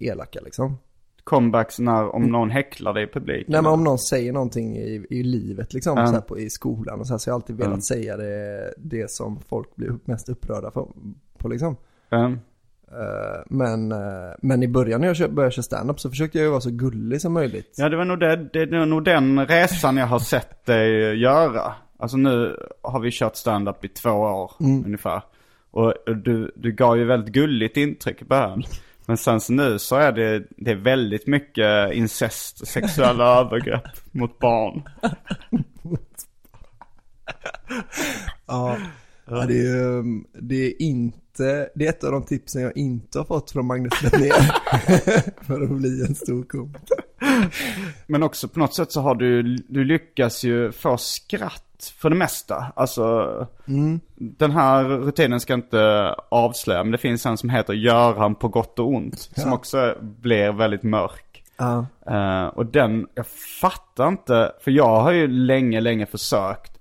[0.01, 0.79] eh, elaka liksom.
[1.25, 3.53] Comebacks när, om någon häcklar dig i publiken?
[3.53, 6.07] Nej men om någon säger någonting i, i livet liksom, Ja.
[6.07, 7.81] så på, i skolan och så här, så har jag alltid velat Mm.
[7.81, 10.89] säga det, det som folk blir mest upprörda på,
[11.39, 11.77] på liksom.
[12.11, 12.39] Mm.
[12.93, 16.51] Eh, men, eh, men i början när jag började köra stand-up så försökte jag ju
[16.51, 17.75] vara så gullig som möjligt.
[17.77, 21.75] Ja, det var nog, det, det är nog den resan jag har sett dig göra.
[21.99, 25.23] Alltså nu har vi kört stand-up i två år ungefär.
[25.71, 28.63] Och du, du gav ju väldigt gulligt intryck i början.
[29.07, 34.39] Men sen så nu så är det, det är väldigt mycket incest sexuella övergrepp mot
[34.39, 34.83] barn.
[38.47, 38.77] Ja,
[39.31, 43.19] ja det, är, um, det är inte, det är ett av de tipsen jag inte
[43.19, 44.33] har fått från Magnus Betnér
[45.45, 46.99] för att bli en stor komiker.
[48.07, 52.17] Men också på något sätt så har du, du lyckas ju få skratt för det
[52.17, 52.73] mesta.
[52.77, 53.47] Alltså,
[54.17, 58.49] den här rutinen ska jag inte avslöja, men det finns en som heter Göran på
[58.49, 59.19] gott och ont.
[59.19, 59.55] Som Ja.
[59.55, 61.25] också blir väldigt mörk.
[61.57, 63.27] Ja, Eh, och den, jag
[63.61, 66.78] fattar inte, för jag har ju länge, länge försökt.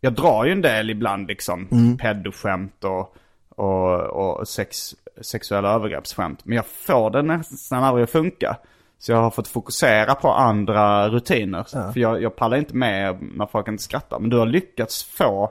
[0.00, 1.68] Jag drar ju en del ibland liksom,
[2.00, 3.16] pedoskämt och,
[3.48, 6.44] och, och sex, sexuella övergreppsskämt.
[6.44, 8.56] Men jag får det nästan aldrig att funka.
[8.98, 11.64] Så jag har fått fokusera på andra rutiner.
[11.92, 14.18] För jag, jag pallar inte med när folk inte skrattar.
[14.18, 15.50] Men du har lyckats få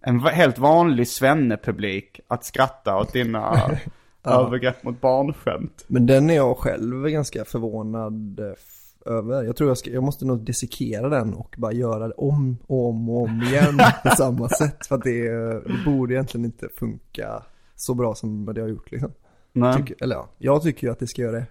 [0.00, 3.70] en helt vanlig svennepublik att skratta åt dina
[4.24, 5.84] övergrepp mot barnskämt.
[5.86, 8.52] men den är jag själv ganska förvånad eh,
[9.06, 9.42] över.
[9.42, 12.88] Jag tror jag, ska, jag måste nog dissekera den och bara göra det om och
[12.88, 14.86] om och om igen på samma sätt.
[14.86, 15.30] För att det,
[15.68, 17.42] det borde egentligen inte funka
[17.76, 19.12] så bra som det har gjort liksom.
[19.52, 19.76] Nej.
[19.76, 21.46] Tycker, eller ja, jag tycker ju att det ska göra det.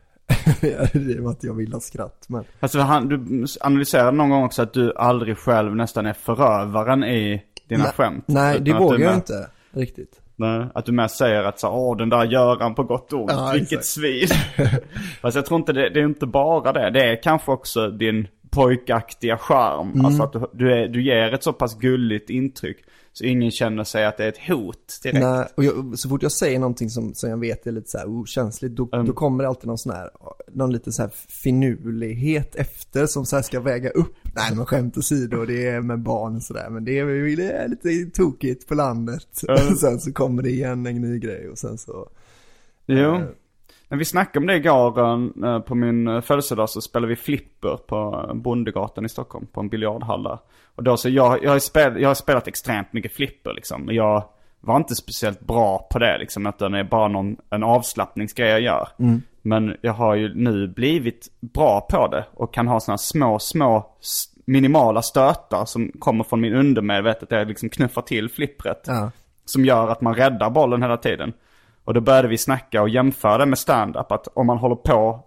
[0.61, 2.43] det är att jag vill ha skratt men.
[2.59, 7.43] Alltså han, du analyserade någon gång också att du aldrig själv nästan är förövaren i
[7.67, 8.23] dina Nej, skämt.
[8.27, 10.21] Nej, det vågar jag med- inte riktigt.
[10.39, 13.31] Nej, att du med säger att så, åh den där Göran på gott och ont,
[13.31, 14.27] Ja, vilket svin.
[15.21, 16.89] Fast jag tror inte det, det är inte bara det.
[16.89, 19.91] Det är kanske också din pojkaktiga charm.
[19.91, 20.05] Mm.
[20.05, 22.77] Alltså att du, du, är, du ger ett så pass gulligt intryck.
[23.13, 25.19] Så ingen känner sig att det är ett hot direkt.
[25.19, 27.97] Nej, och jag, så fort jag säger någonting som, som jag vet är lite så
[27.97, 29.05] här okänsligt, då, Mm.
[29.05, 30.09] då kommer det alltid någon sån här,
[30.51, 34.15] någon liten så här finurlighet efter som så här ska väga upp.
[34.35, 37.05] Nej men skämt åsido, det är med barn och sådär, men det är,
[37.37, 39.41] det är lite tokigt på landet.
[39.71, 42.09] Och sen så kommer det igen en ny grej och sen så,
[42.85, 43.15] Jo.
[43.15, 43.21] Eh.
[43.89, 44.99] Men vi snackade om det igår
[45.45, 49.69] eh, på min eh, födelsedag så spelade vi flipper på Bondegatan i Stockholm på en
[49.69, 50.37] biljardhall där.
[50.75, 53.81] Och då så jag, jag, har spel, jag har spelat extremt mycket flipper liksom.
[53.81, 54.23] Men jag
[54.61, 56.47] var inte speciellt bra på det liksom.
[56.47, 58.87] Utan det är bara någon, en avslappningsgrej jag gör.
[59.41, 62.25] Men jag har ju nu blivit bra på det.
[62.33, 63.95] Och kan ha sådana små, små
[64.45, 67.31] minimala stötar som kommer från min undermedvetet.
[67.31, 68.83] Jag liksom knuffar till flippret.
[68.87, 69.11] ja.
[69.45, 71.33] Som gör att man räddar bollen hela tiden.
[71.83, 74.11] Och då började vi snacka och jämföra med stand-up.
[74.11, 75.25] Att om man håller på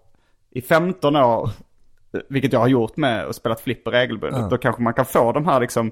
[0.50, 1.50] i 15 år,
[2.28, 5.46] vilket jag har gjort med och spelat flipper regelbundet, då kanske man kan få de
[5.46, 5.90] här liksom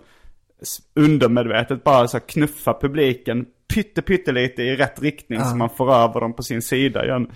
[0.94, 6.33] undermedvetet bara så knuffa publiken pytte pyttelite i rätt riktning så man får över dem
[6.33, 7.33] på sin sida igen.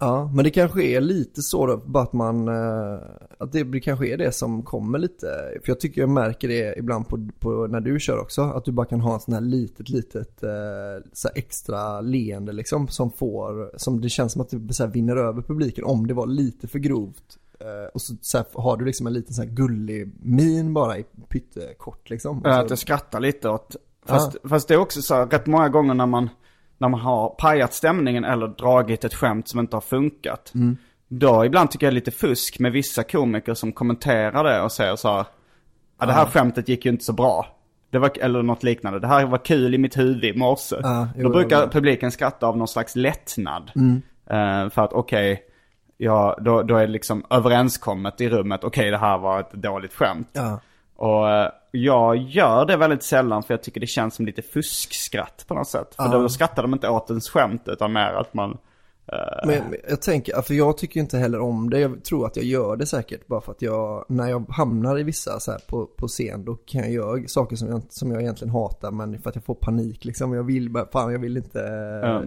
[0.00, 2.98] Ja, men det kanske är lite så då, bara att man, eh,
[3.38, 5.26] att det kanske är det som kommer lite,
[5.64, 8.72] för jag tycker jag märker det ibland på, på när du kör också, att du
[8.72, 10.50] bara kan ha en sån här litet, litet, eh,
[11.12, 15.42] så extra leende liksom, som får, som det känns som att det så vinner över
[15.42, 17.38] publiken om det var lite för grovt.
[17.60, 21.04] Eh, och så, så har du liksom en liten så här gullig min bara i
[21.28, 22.40] pyttekort liksom.
[22.44, 23.76] Ja, så- Att jag skrattar lite åt.
[24.06, 26.28] Fast, fast det är också så här, rätt många gånger när man,
[26.78, 30.52] när man har pajat stämningen eller dragit ett skämt som inte har funkat.
[31.08, 34.72] Då ibland tycker jag det är lite fusk med vissa komiker som kommenterar det och
[34.72, 35.26] säger så här.
[36.00, 37.46] Ja, det här skämtet gick ju inte så bra.
[37.90, 39.00] Det var, eller något liknande.
[39.00, 40.76] Det här var kul i mitt huvud i morse.
[40.82, 41.68] Ja, jo, Då brukar jo.
[41.70, 43.70] publiken skratta av någon slags lättnad.
[44.30, 45.42] Eh, för att okej,
[45.96, 48.64] ja, då, då är det liksom överenskommet i rummet.
[48.64, 50.30] Okej, det här var ett dåligt skämt.
[50.32, 50.60] Ja.
[50.98, 55.44] Och eh, jag gör det väldigt sällan för jag tycker det känns som lite fuskskratt
[55.48, 55.94] på något sätt.
[55.94, 58.50] För då skrattar de inte åt ens skämt utan mer att man...
[59.12, 61.80] eh, Men jag tänker, för jag tycker inte heller om det.
[61.80, 65.02] Jag tror att jag gör det säkert bara för att jag, när jag hamnar i
[65.02, 68.22] vissa så här på, på scen, då kan jag göra saker som jag, som jag
[68.22, 70.32] egentligen hatar, men för att jag får panik liksom.
[70.32, 71.58] Jag vill bara, fan jag vill inte,
[72.02, 72.22] Ja.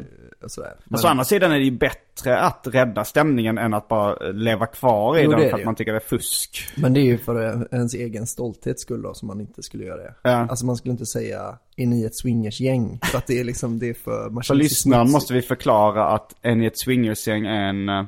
[0.49, 0.73] Sådär.
[0.83, 4.31] Men, Fast å andra sidan är det ju bättre att rädda stämningen än att bara
[4.31, 6.67] leva kvar i Jo, den är för att man tycker det är fusk.
[6.75, 9.97] men det är ju för ens egen stolthets skull då, som man inte skulle göra
[9.97, 10.13] det.
[10.21, 10.31] Ja.
[10.31, 12.99] Alltså man skulle inte säga, är ni ett swingersgäng?
[13.03, 14.41] För att det är liksom, det är för...
[14.43, 18.05] För lyssnaren måste vi förklara att en i ett swingersgäng är en, eh,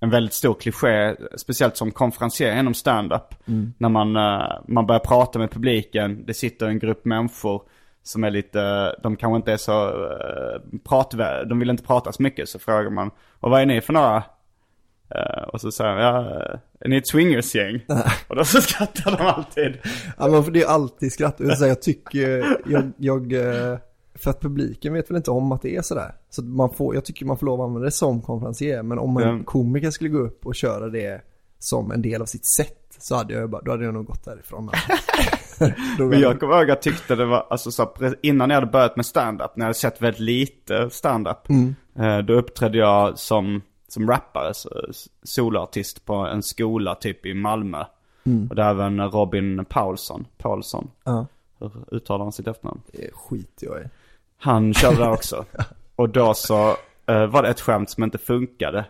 [0.00, 3.34] en väldigt stor kliché, speciellt som konferencier inom stand-up.
[3.78, 7.62] När man, eh, man börjar prata med publiken, det sitter en grupp människor
[8.06, 12.22] som är lite, de kanske inte är så uh, pratvä- de vill inte prata så
[12.22, 12.48] mycket.
[12.48, 14.22] Så frågar man, och vad är ni för några?
[15.14, 17.80] Eh, och så säger jag, ja, eh, är ni ett swingersgäng?
[18.28, 19.78] och då så skrattar de alltid.
[20.18, 21.36] Ja men för det är alltid skratt.
[21.60, 23.78] Jag tycker, jag, jag, eh,
[24.14, 26.14] för att publiken vet väl inte om att det är sådär.
[26.30, 28.82] Så man får, jag tycker man får lov att använda det som konferencier.
[28.82, 31.20] Men om en komiker skulle gå upp och köra det
[31.58, 34.24] som en del av sitt sätt så hade jag bara, då hade jag nog gått
[34.24, 34.70] därifrån.
[35.98, 37.92] Men jag kommer ihåg att jag tyckte det var, alltså så
[38.22, 41.38] innan jag hade börjat med stand-up, när jag hade sett väldigt lite stand-up.
[41.98, 44.52] eh, Då uppträdde jag som, som rappare,
[45.22, 47.84] soloartist på en skola typ i Malmö.
[48.50, 51.26] Och där även Robin Paulsson, Paulsson, Ja,
[51.58, 52.80] hur uttalar han sitt efternamn?
[52.92, 53.84] det skit jag i.
[54.38, 55.44] Han körde där också.
[55.96, 56.68] Och då så
[57.06, 58.84] eh, var det ett skämt som inte funkade.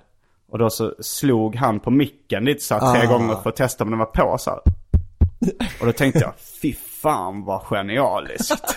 [0.48, 3.12] Och då så slog han på micken lite så här tre Ah.
[3.12, 4.60] gånger för att testa om den var på så här.
[5.80, 8.76] Och då tänkte jag, fy fan vad genialiskt.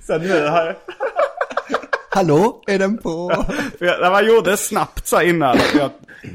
[0.06, 0.76] så nu har jag,
[2.14, 3.32] Hallå, är den på?
[3.78, 5.56] jag, gjorde snabbt så innan.
[5.78, 5.90] Jag,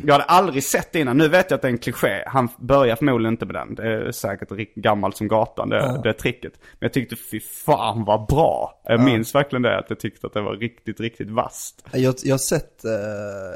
[0.06, 1.18] jag hade aldrig sett det innan.
[1.18, 2.24] Nu vet jag att det är en kliché.
[2.28, 3.76] Han börjar förmodligen inte med den.
[3.76, 6.54] Det är säkert gammalt som gatan, det, det är tricket.
[6.56, 8.82] Men jag tyckte fy fan vad bra.
[8.84, 11.86] Jag minns verkligen det, att jag tyckte att det var riktigt, riktigt vasst.
[11.94, 12.92] Jag, jag har sett, eh,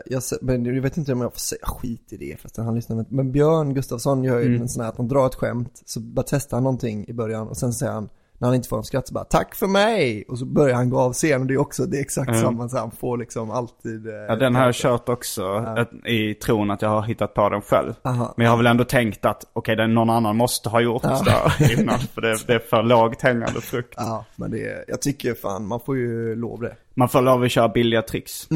[0.06, 2.66] jag har sett, men jag vet inte om jag får säga skit i det förresten,
[2.66, 3.06] han lyssnar.
[3.10, 6.26] Men Björn Gustafsson gör ju en sån här att han drar ett skämt, så bara
[6.28, 8.10] testar han någonting i början och sen säger han,
[8.42, 10.26] när han inte får en skratt så bara tack för mig!
[10.28, 12.70] Och så börjar han gå av scen och det är också, det är exakt samma,
[12.70, 16.72] så han får liksom alltid eh, Ja, den har jag kört också ett, i tron
[16.72, 17.94] att jag har hittat på den själv.
[18.04, 18.34] Aha.
[18.38, 21.80] Men jag har väl ändå tänkt att okej, den någon annan måste ha gjort där
[21.80, 22.00] innan.
[22.00, 23.94] För det, det är för lågt hängande frukt.
[23.98, 26.76] Ja, men det är, jag tycker fan, man får ju lov det.
[26.94, 28.48] Man får lov att köra billiga tricks.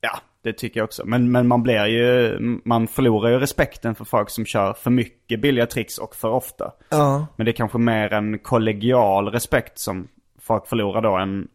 [0.00, 1.02] Ja, det tycker jag också.
[1.06, 5.40] Men, men man blir ju, man förlorar ju respekten för folk som kör för mycket
[5.40, 6.72] billiga tricks och för ofta.
[6.88, 7.26] Ja.
[7.36, 10.08] Men det är kanske mer en kollegial respekt som
[10.40, 11.48] folk förlorar då än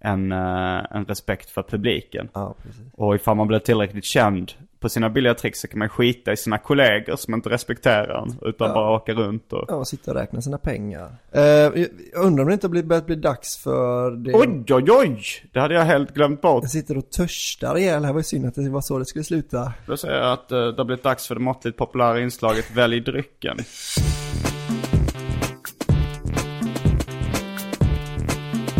[0.00, 2.28] en, eh, en respekt för publiken.
[2.32, 2.82] Ja, precis.
[2.92, 4.52] Och ifall man blir tillräckligt känd
[4.82, 8.36] på sina billiga tricks så kan man skita i sina kollegor som inte respekterar en.
[8.48, 9.64] Utan bara åka runt och...
[9.68, 11.16] Ja, och sitta och räkna sina pengar.
[11.32, 14.32] Eh, jag undrar om det inte har blivit- börjat bli dags för det.
[14.34, 15.22] Oj, oj, oj!
[15.52, 16.62] Det hade jag helt glömt bort.
[16.64, 19.24] Jag sitter och törstar ihjäl, här var ju synd att det var så det skulle
[19.24, 19.72] sluta.
[19.86, 23.00] Då säger jag att eh, det har blivit dags för det måttligt populära inslaget Välj
[23.00, 23.56] drycken.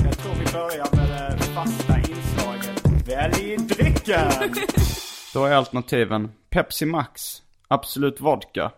[0.04, 4.30] Jag tror vi börjar med det fasta inslaget Välj drycken!
[5.34, 8.70] Då är alternativen Pepsi Max, Absolut Vodka,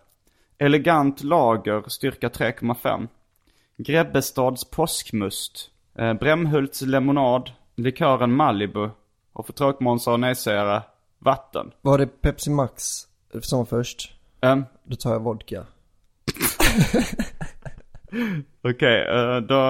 [0.59, 3.09] Elegant Lager, styrka 3,5,
[3.77, 8.90] Grebbestads Påskmust, eh, Brämhults Lemonad, likören Malibu
[9.33, 10.83] och för tråkmånsar och nejsägare,
[11.19, 11.73] vatten.
[11.81, 12.83] Var det Pepsi Max
[13.43, 14.12] som var först?
[14.43, 15.64] Um, Då tar jag vodka.
[18.62, 19.61] Okej, eh, då,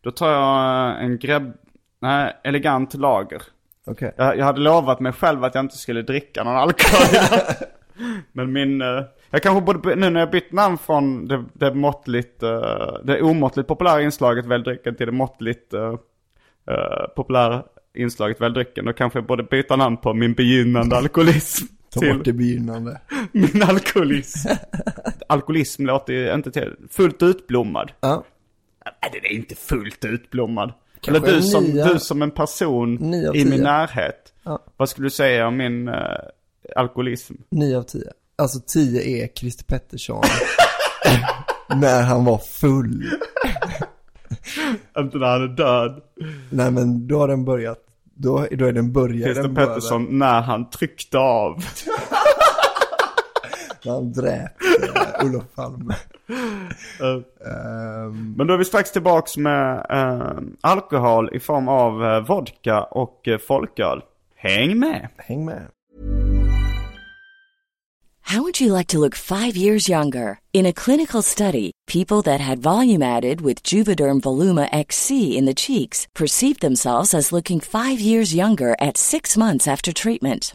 [0.00, 1.52] då tar jag eh, en grebb,
[2.00, 3.42] Nej, elegant lager.
[3.86, 4.14] Okej.
[4.16, 7.06] Jag, jag hade lovat mig själv att jag inte skulle dricka någon alkohol.
[8.32, 12.42] Men min, eh, jag kanske borde, nu när jag bytt namn från det, det måttligt,
[12.42, 15.96] eh, det omåttligt populära inslaget Välj drycken till det måttligt uh,
[17.16, 17.62] populära
[17.94, 18.84] inslaget Välj drycken.
[18.84, 21.66] Då kanske jag borde byta namn på min begynnande alkoholism.
[21.90, 23.00] Ta till bort det begynnande.
[23.32, 24.48] min alkoholism.
[25.26, 27.92] alkoholism låter ju inte till, fullt utblommad.
[28.00, 28.24] Ja.
[28.84, 30.72] Nej, den är inte fullt utblommad.
[31.08, 34.32] Eller du som, nia- du som en person i min närhet.
[34.42, 34.64] Ja.
[34.76, 35.94] Vad skulle du säga om min uh,
[36.76, 37.34] alkoholism?
[37.50, 38.02] 9 av 10.
[38.38, 40.22] Alltså 10 är Christer Pettersson.
[41.76, 43.10] när han var full.
[44.98, 46.02] Inte när han är död.
[46.50, 47.78] Nej men då har den börjat.
[48.14, 49.24] Då, då är den börjat.
[49.24, 51.56] Christer Pettersson när han tryckte av.
[53.84, 55.94] När han dräpte Olof Palme.
[57.00, 62.20] Eh, Ehm, Men då är vi strax tillbaks med eh, alkohol i form av eh,
[62.20, 64.02] vodka och uh, folköl.
[64.36, 65.08] Häng med!
[65.16, 65.62] häng med.
[68.24, 70.38] How would you like to look five years younger?
[70.52, 75.54] In a clinical study, people that had volume added with Juvederm Voluma XC in the
[75.54, 80.54] cheeks perceived themselves as looking five years younger at six months after treatment.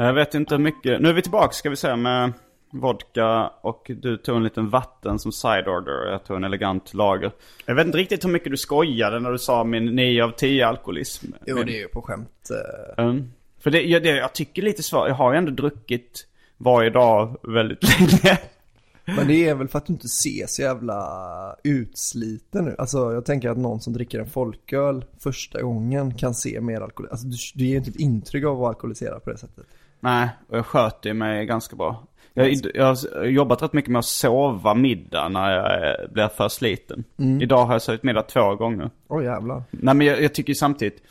[0.00, 2.32] Jag vet inte hur mycket, nu är vi tillbaka ska vi säga med
[2.70, 6.94] vodka och du tog en liten vatten som side order och jag tog en elegant
[6.94, 7.32] lager.
[7.66, 10.66] Jag vet inte riktigt hur mycket du skojade när du sa min 9 av 10
[10.66, 11.26] alkoholism.
[11.46, 12.50] Jo det är ju på skämt.
[12.96, 13.30] eh, Mm.
[13.60, 17.36] För det, jag, det, jag tycker lite svårt, jag har ju ändå druckit varje dag
[17.42, 18.38] väldigt länge.
[19.04, 21.02] Men det är väl för att du inte ser så jävla
[21.64, 22.74] utsliten nu.
[22.78, 27.08] Alltså jag tänker att någon som dricker en folköl första gången kan se mer alkohol.
[27.10, 29.66] Alltså du, du ger inte ett intryck av att vara alkoholiserad på det sättet.
[30.00, 32.04] Nej, och jag sköter mig ganska bra.
[32.34, 36.48] Jag, jag har jobbat rätt mycket med att sova middag när jag eh, blir för
[36.48, 37.04] sliten.
[37.40, 38.90] Idag har jag sovit middag två gånger.
[39.08, 39.62] Åh jävlar.
[39.70, 41.02] Nej men jag, jag tycker samtidigt,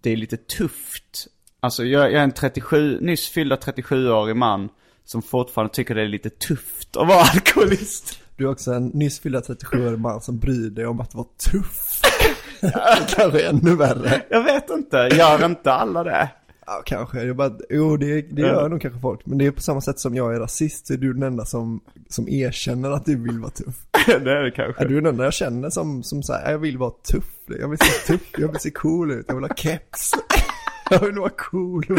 [0.00, 1.26] det är lite tufft.
[1.60, 4.68] Alltså jag, jag är en 37, nyss fyllda 37-årig man
[5.04, 8.18] som fortfarande tycker det är lite tufft att vara alkoholist.
[8.36, 12.00] Du är också en nyss fyllda 37-årig man som bryr dig om att vara tuff.
[13.16, 14.22] Kanske ännu värre.
[14.28, 16.28] Jag vet inte, gör inte alla det?
[16.66, 17.22] Ja, kanske.
[17.22, 19.26] Jag bara, jo, det, det gör nog kanske folk.
[19.26, 21.44] Men det är på samma sätt som jag är rasist, så är du den enda
[21.44, 23.74] som, som erkänner att du vill vara tuff.
[24.06, 24.82] det är det kanske.
[24.82, 27.30] Är du den enda jag känner som, som säger, jag vill vara tuff.
[27.46, 30.10] Jag vill se tuff, jag vill se cool ut, jag vill ha keps.
[30.90, 31.86] Jag vill vara cool.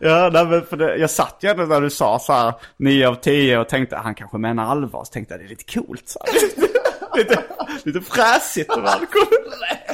[0.00, 3.08] Ja, nej, men för det, jag satt ju ändå när du sa så här 9
[3.08, 5.04] av 10 och tänkte han kanske menar allvar.
[5.04, 7.18] Så tänkte jag det är lite coolt så här.
[7.18, 7.42] lite,
[7.84, 9.87] lite fräsigt vara alkoholist.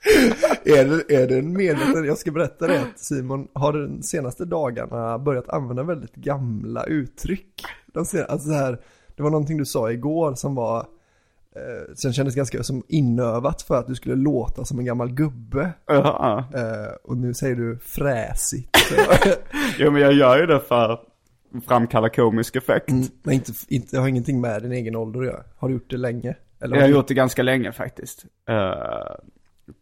[0.64, 4.44] Är det, är det en medveten, jag ska berätta det att Simon har de senaste
[4.44, 7.64] dagarna börjat använda väldigt gamla uttryck.
[7.86, 8.80] De ser, alltså så här,
[9.16, 10.78] det var någonting du sa igår som var,
[11.56, 15.72] eh, sen kändes ganska som inövat för att du skulle låta som en gammal gubbe.
[15.86, 18.76] Ja, Eh, och nu säger du fräsigt.
[19.78, 21.00] Jo men jag gör ju det för
[21.66, 22.88] framkalla komisk effekt.
[22.88, 25.42] Mm, men inte, inte, har ingenting med din egen ålder att göra.
[25.56, 26.34] Har du gjort det länge?
[26.60, 28.24] Eller Jag har gjort det ganska länge faktiskt.
[28.48, 28.54] Eh,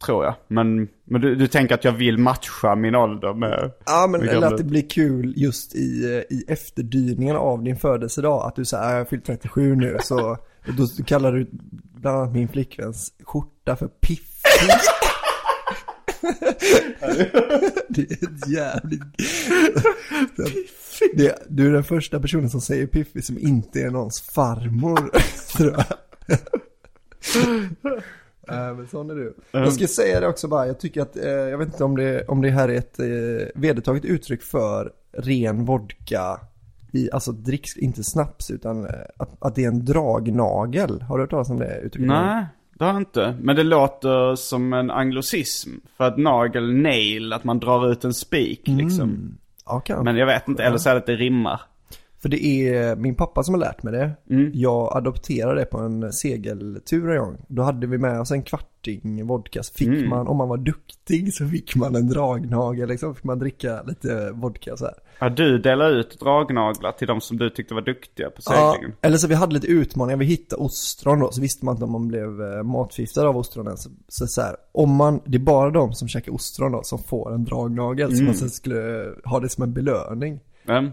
[0.04, 0.34] tror jag.
[0.48, 3.70] Men, men du, du tänker att jag vill matcha min ålder med...
[3.86, 7.76] Ja, men med eller att det blir kul just i, eh, i efterdyningen av din
[7.76, 8.46] födelsedag.
[8.46, 10.36] Att du säger, "Ah, jag har fyllt 37 nu, så
[10.76, 11.46] då kallar du
[11.94, 14.24] bland annat min flickväns skjorta för piffig.
[17.88, 19.02] det är ett jävligt...
[21.14, 25.10] Det, du är den första personen som säger piffig som inte är någons farmor,
[25.56, 25.84] tror jag.
[28.50, 29.34] Nej men sån är du.
[29.50, 32.24] Jag ska säga det också bara, jag tycker att, eh, jag vet inte om det,
[32.28, 33.06] om det här är ett eh,
[33.54, 36.40] vedertaget uttryck för ren vodka
[36.92, 41.02] i, alltså dricks, inte snaps utan eh, att, att det är en dragnagel.
[41.02, 42.08] Har du hört talas om det uttrycket?
[42.08, 43.36] Nej, det har jag inte.
[43.40, 45.70] Men det låter som en anglosism.
[45.96, 49.38] För att nagel, nail, att man drar ut en spik liksom.
[49.66, 50.04] Ja, kan.
[50.04, 51.60] Men jag vet inte, eller så är det att det rimmar.
[52.22, 54.10] För det är min pappa som har lärt mig det.
[54.30, 54.50] Mm.
[54.54, 57.36] Jag adopterade det på en segeltur en gång.
[57.48, 59.62] Då hade vi med oss en kvarting vodka.
[59.62, 60.08] Så fick Mm.
[60.08, 63.14] man, om man var duktig så fick man en dragnagel liksom.
[63.14, 64.94] Fick man dricka lite vodka så här.
[65.20, 68.96] Ja, du delar ut dragnaglar till de som du tyckte var duktiga på Ja, seglingen.
[69.02, 71.92] eller så vi hade lite utmaningar, vi hittade ostron då, så visste man inte om
[71.92, 73.76] man blev eh, matförgiftad av ostronen.
[73.76, 76.98] Så, så, så här, om man, det är bara de som käkar ostron då som
[76.98, 80.40] får en dragnagel, så man sen skulle eh, ha det som en belöning.
[80.64, 80.92] Men,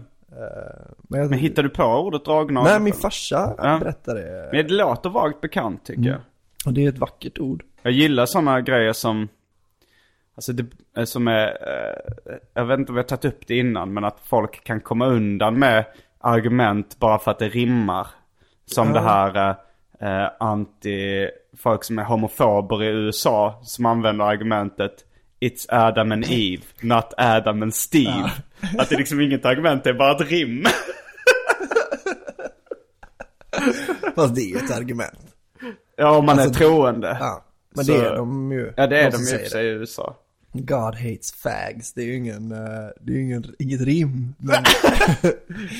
[1.08, 2.70] Men, jag, men hittar du på ordet dragnagel?
[2.72, 3.78] Nej, min farsa Ja.
[3.78, 4.48] berättade det.
[4.52, 6.20] Men det låter vagt bekant tycker jag.
[6.66, 7.64] Och det är ett vackert ord.
[7.82, 9.28] Jag gillar sådana grejer som,
[10.36, 10.66] alltså det,
[10.96, 14.04] eh, som är, eh, jag vet inte om vi har tagit upp det innan, men
[14.04, 15.84] att folk kan komma undan med
[16.18, 18.06] argument bara för att det rimmar.
[18.66, 19.56] Som det här
[20.00, 21.28] eh, anti,
[21.58, 25.04] folk som är homofober i USA som använder argumentet
[25.40, 28.30] It's Adam and Eve, not Adam and Steve.
[28.78, 30.64] Att det är liksom inget argument, det är bara ett rim.
[34.14, 35.18] Fast det är ju ett argument.
[35.96, 37.16] Ja, om man Alltså, är troende.
[37.20, 38.72] Ja, men Så- det är de ju.
[38.76, 40.16] Ja, det är de ju sig i USA.
[40.52, 41.92] God hates fags.
[41.92, 42.58] Det är ju ingen, eh,
[43.00, 44.34] det är ingen, inget rim.
[44.38, 44.62] Men,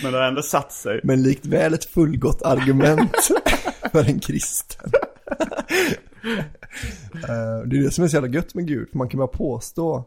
[0.03, 1.01] Men det har ändå satt sig.
[1.03, 3.17] men likt väl ett fullgott argument
[3.93, 4.91] för en kristen.
[7.29, 9.27] Eh, det är det som är så jävla gött med Gud, för man kan bara
[9.27, 10.05] påstå,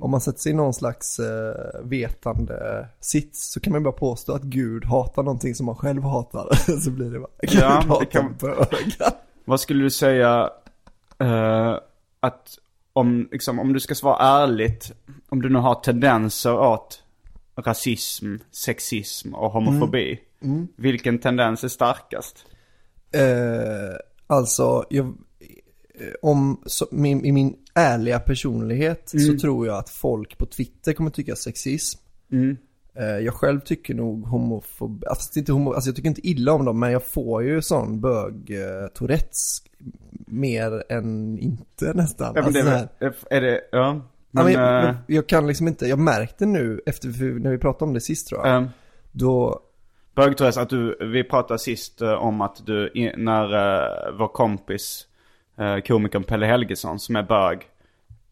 [0.00, 1.26] om man sätter sig i någon slags uh,
[1.84, 6.48] vetande sits, så kan man bara påstå att Gud hatar någonting som man själv hatar.
[6.80, 9.12] så blir det bara, Gud Ja, det hatar kan- bögar.
[9.44, 10.50] Vad skulle du säga
[11.18, 11.74] eh,
[12.20, 12.48] att
[12.92, 14.92] om, liksom, om du ska svara ärligt,
[15.28, 17.02] om du nu har tendenser åt
[17.56, 20.20] rasism, sexism och homofobi.
[20.76, 22.46] Vilken tendens är starkast?
[23.12, 23.96] Eh,
[24.26, 25.12] alltså, jag, eh,
[26.22, 31.10] om, så, min, i min ärliga personlighet så tror jag att folk på Twitter kommer
[31.10, 32.00] tycka sexism.
[32.98, 36.64] Eh, jag själv tycker nog homofobi, alltså, inte homo, alltså jag tycker inte illa om
[36.64, 39.62] dem, men jag får ju sån bög eh, Tourettes
[40.26, 42.32] mer än inte nästan.
[42.34, 43.78] Ja, men alltså, det, är, är det, ja.
[43.78, 47.08] ja, Men, men, jag, eh, men jag kan liksom inte, jag märkte nu efter,
[47.40, 48.68] när vi pratade om det sist tror jag, eh,
[49.12, 49.62] då,
[50.14, 55.07] Bögtherese, att du, vi pratade sist eh, om att du, i, när eh, vår kompis,
[55.60, 57.62] uh, komikern Pelle Helgesson som är bög,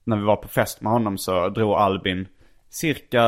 [0.05, 2.29] när vi var på fest med honom så drog Albin
[2.71, 3.23] cirka,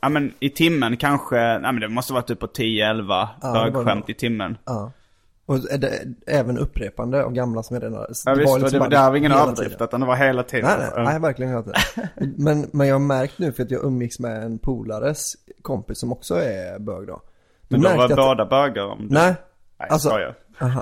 [0.00, 3.70] ja men i timmen kanske, nej men det måste vara typ på 10-11 det var
[3.70, 4.12] bögskämt det.
[4.12, 4.58] i timmen.
[4.64, 4.92] ja.
[5.46, 8.88] Och är det, även upprepande av gamla som jag redan Ja visst, och det, bara
[8.88, 10.70] det här var ingen överdrift utan det var hela tiden.
[10.78, 11.72] Nej, nej, nej, verkligen inte.
[12.36, 16.12] Men, men jag har märkt nu för att jag umgicks med en polares kompis som
[16.12, 17.22] också är bög då.
[17.68, 19.14] Men då var att- båda bögar om du...
[19.14, 19.34] Nej,
[19.78, 20.34] Nej, alltså- skojar.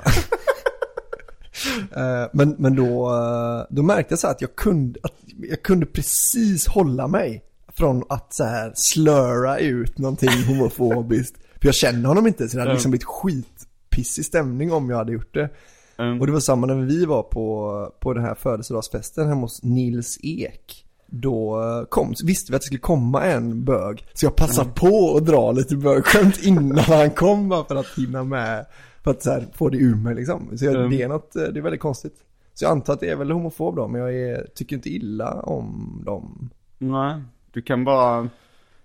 [1.95, 5.13] eh, men, men då, eh, då märkte jag så att jag kunde, att
[5.49, 7.43] jag kunde precis hålla mig
[7.73, 11.35] från att så här slöra ut någonting homofobiskt.
[11.61, 15.11] För jag känner honom inte så det hade liksom blivit skitpissig stämning om jag hade
[15.11, 15.49] gjort det.
[15.97, 16.19] Mm.
[16.19, 20.19] Och det var samma när vi var på, på den här födelsedagsfesten hemma hos Nils
[20.23, 20.85] Ek.
[21.07, 24.05] Då eh, kom, visste vi att det skulle komma en bög.
[24.13, 28.23] Så jag passade på att dra lite bögskämt innan han kom bara för att hinna
[28.23, 28.65] med.
[29.03, 30.57] För att så här, få det ur mig liksom.
[30.57, 30.89] Så jag, Mm.
[30.89, 32.15] det är något, eh, det är väldigt konstigt.
[32.53, 35.31] Så jag antar att det är väl homofob då, men jag är, tycker inte illa
[35.41, 36.49] om dem.
[36.77, 37.21] Nej,
[37.51, 38.29] du kan bara...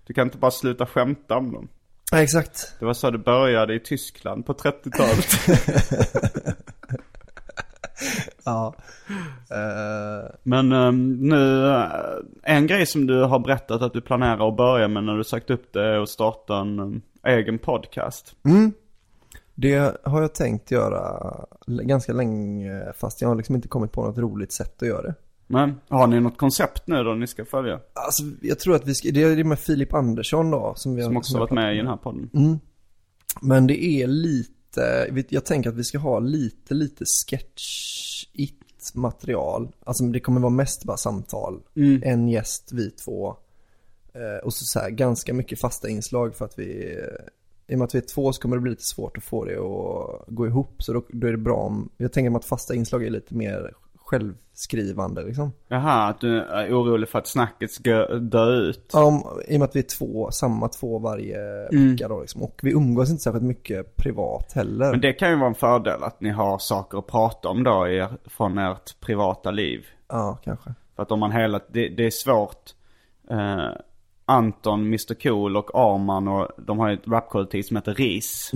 [0.07, 1.67] Du kan inte bara sluta skämta om dem.
[2.11, 2.75] Ja, exakt.
[2.79, 5.27] Det var så det började i Tyskland på 30-talet.
[8.43, 8.73] Ja.
[9.51, 11.83] Eh, Men ehm, nu, eh,
[12.43, 15.49] en grej som du har berättat att du planerar att börja med när du sagt
[15.49, 18.35] upp det är att starta en ehm, egen podcast.
[19.59, 21.33] Det har jag tänkt göra
[21.67, 25.15] ganska länge fast jag har liksom inte kommit på något roligt sätt att göra det.
[25.47, 27.79] Men har ni något koncept nu då ni ska följa?
[27.93, 30.73] Alltså jag tror att vi ska, det är med Filip Andersson då.
[30.75, 32.29] Som, vi har, Som också jag varit med i den här podden.
[32.33, 32.59] Mm.
[33.41, 39.71] Men det är lite, jag tänker att vi ska ha lite, lite sketchigt material.
[39.83, 41.61] Alltså det kommer vara mest bara samtal.
[41.75, 42.01] Mm.
[42.05, 43.35] En gäst, vi två.
[44.13, 46.97] Eh, och så, så här, ganska mycket fasta inslag för att vi,
[47.67, 49.45] i och med att vi är två så kommer det bli lite svårt att få
[49.45, 50.83] det att gå ihop.
[50.83, 53.35] Så då, då är det bra om, jag tänker mig att fasta inslag är lite
[53.35, 55.51] mer självskrivande liksom.
[55.67, 58.89] Jaha, att du är orolig för att snacket ska dö ut.
[58.93, 61.37] Ja, Om, I och med att vi är två, samma två varje
[61.71, 62.41] vecka då liksom.
[62.43, 64.91] Och vi umgås inte särskilt mycket privat heller.
[64.91, 67.87] Men det kan ju vara en fördel att ni har saker att prata om då
[67.87, 69.85] er- från ert privata liv.
[70.07, 70.73] Ja, kanske.
[70.95, 72.73] För att om man hela, det, det är svårt.
[73.29, 73.69] Eh,
[74.29, 78.51] Anton, Mr Cool och Arman och de har ju ett rapkollektiv som heter RIS.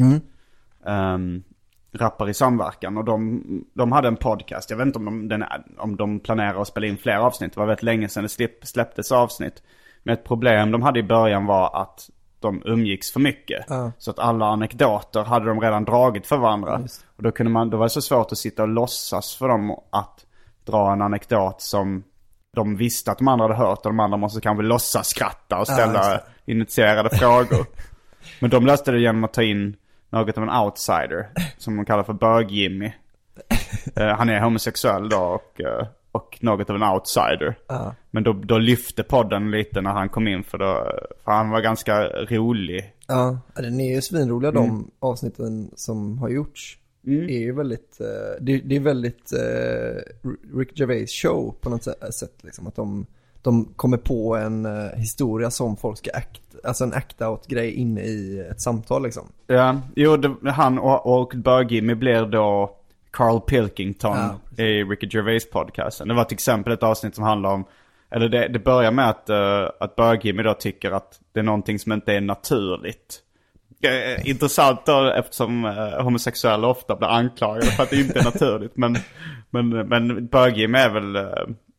[0.86, 1.44] Um,
[1.92, 3.44] rappar i samverkan och de,
[3.74, 4.70] de hade en podcast.
[4.70, 5.44] Jag vet inte om de, den,
[5.78, 7.54] om de planerar att spela in fler avsnitt.
[7.54, 9.64] Det var väldigt länge sedan det släpp, släpptes avsnitt.
[10.04, 12.10] Men ett problem de hade i början var att
[12.40, 13.66] de umgicks för mycket.
[13.70, 13.92] Ja.
[13.98, 16.80] Så att alla anekdoter hade de redan dragit för varandra.
[16.82, 17.06] Just.
[17.16, 19.72] Och då, kunde man, då var det så svårt att sitta och låtsas för dem
[19.90, 20.26] att
[20.66, 22.04] dra en anekdot som
[22.56, 25.66] de visste att de andra hade hört och de andra måste kanske låtsas skratta och
[25.68, 27.66] Ja, ställa just initierade frågor.
[28.40, 29.76] Men de löste det genom att ta in
[30.10, 32.92] något av en outsider som de kallar för bög-Jimmy.
[33.96, 37.56] Eh, han är homosexuell då och, eh, och något av en outsider.
[37.68, 37.96] Ja.
[38.12, 40.92] Men då, då lyfte podden lite när han kom in för, då,
[41.24, 42.94] för han var ganska rolig.
[43.08, 46.78] Ja, den är ju svinroliga de avsnitten som har gjorts.
[47.08, 50.02] Är ju väldigt, eh, det, det är väldigt eh,
[50.58, 52.68] Rick Gervais show på något sä- sätt liksom.
[52.68, 53.06] Att de,
[53.42, 58.02] de kommer på en eh, historia som folk ska act, alltså en act-out grej inne
[58.02, 59.24] i ett samtal liksom.
[59.48, 62.76] Ja, jo, det, han och, och bög-Jimmy blir då
[63.12, 66.08] Carl Pilkington Ja, i Ricky Gervais podcasten.
[66.08, 67.66] Det var till exempel ett avsnitt som handlar om,
[68.10, 71.80] eller det, det börjar med att, uh, att bög-Jimmy då tycker att det är någonting
[71.80, 73.20] som inte är naturligt.
[73.84, 78.78] Eh, intressant då eftersom uh, homosexuella ofta blir anklagade för att det inte är naturligt.
[78.78, 78.98] Men,
[79.50, 81.24] men, men bög-Jimmy är väl, eh,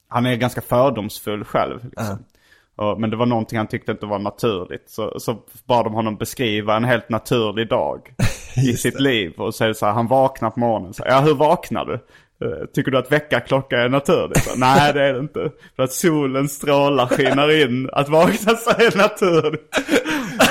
[0.08, 1.84] han är ganska fördomsfull själv.
[1.84, 2.24] Liksom.
[2.76, 4.90] Och, men det var någonting han tyckte inte var naturligt.
[4.90, 8.14] Så, så bad de honom beskriva en helt naturlig dag
[8.56, 9.32] i sitt liv.
[9.36, 10.94] Och så det så här, han vaknar på morgonen.
[10.94, 11.94] Så, ja, hur vaknar du?
[12.46, 14.44] Eh, Tycker du att väckarklocka är naturligt?
[14.44, 15.50] Så, Nej, det är det inte.
[15.76, 17.90] För att solens strålar skiner in.
[17.92, 19.76] Att vakna så är naturligt.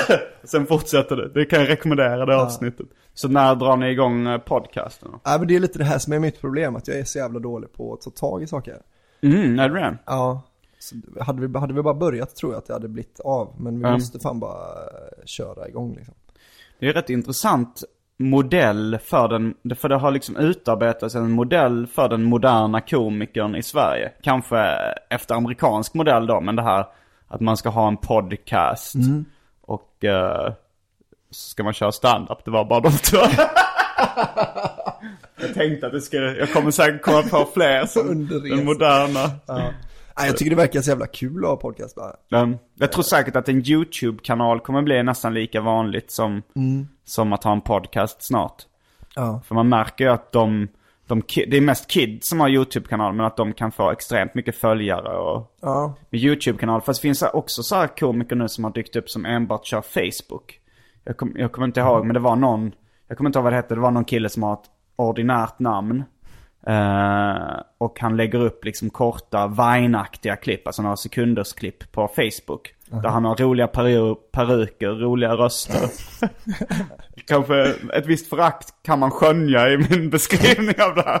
[0.44, 1.28] Sen fortsätter det.
[1.28, 2.86] Det kan jag rekommendera det avsnittet.
[3.14, 5.08] Så när drar ni igång eh, podcasten?
[5.24, 7.18] Ja men det är lite det här som är mitt problem, att jag är så
[7.18, 8.76] jävla dålig på att ta tag i saker.
[9.22, 9.98] Mm, är det det?
[10.06, 10.42] Ja.
[10.78, 13.74] Så hade, vi, hade vi bara börjat tror jag att det hade blivit av, men
[13.78, 13.92] vi Mm.
[13.92, 16.14] måste fan bara eh, köra igång liksom.
[16.78, 17.82] Det är rätt intressant
[18.16, 23.62] modell för den, för det har liksom utarbetats en modell för den moderna komikern i
[23.62, 24.12] Sverige.
[24.22, 24.58] Kanske
[25.10, 26.86] efter amerikansk modell då, men det här
[27.28, 28.94] att man ska ha en podcast
[29.62, 30.52] och eh,
[31.30, 32.44] så ska man köra stand-up.
[32.44, 33.18] Det var bara de två.
[35.40, 39.30] jag tänkte att det skulle, jag kommer säkert komma på fler som den moderna.
[40.18, 42.42] Nej, jag tycker det verkar så jävla kul att ha podcast bara.
[42.42, 46.42] Um, jag tror säkert att en YouTube-kanal kommer bli nästan lika vanligt som,
[47.04, 48.62] som att ha en podcast snart.
[49.14, 49.42] Ja.
[49.46, 50.68] För man märker ju att de,
[51.14, 54.56] de det är mest kids som har YouTube-kanal men att de kan få extremt mycket
[54.56, 55.94] följare och Ja.
[56.10, 56.80] med YouTube-kanal.
[56.80, 59.82] Fast det finns också så här komiker nu som har dykt upp som enbart kör
[59.82, 60.58] Facebook.
[61.04, 62.72] Jag, kom, jag kommer inte ihåg men det var någon,
[63.08, 65.58] jag kommer inte ihåg vad det hette, det var någon kille som har ett ordinärt
[65.58, 66.04] namn.
[66.66, 72.74] Eh, och han lägger upp liksom korta Vine-aktiga klipp, alltså några sekunders klipp på Facebook.
[73.02, 75.80] Där han har roliga peru- peruker, roliga röster.
[77.26, 81.20] Kanske ett visst förakt kan man skönja i min beskrivning av det här.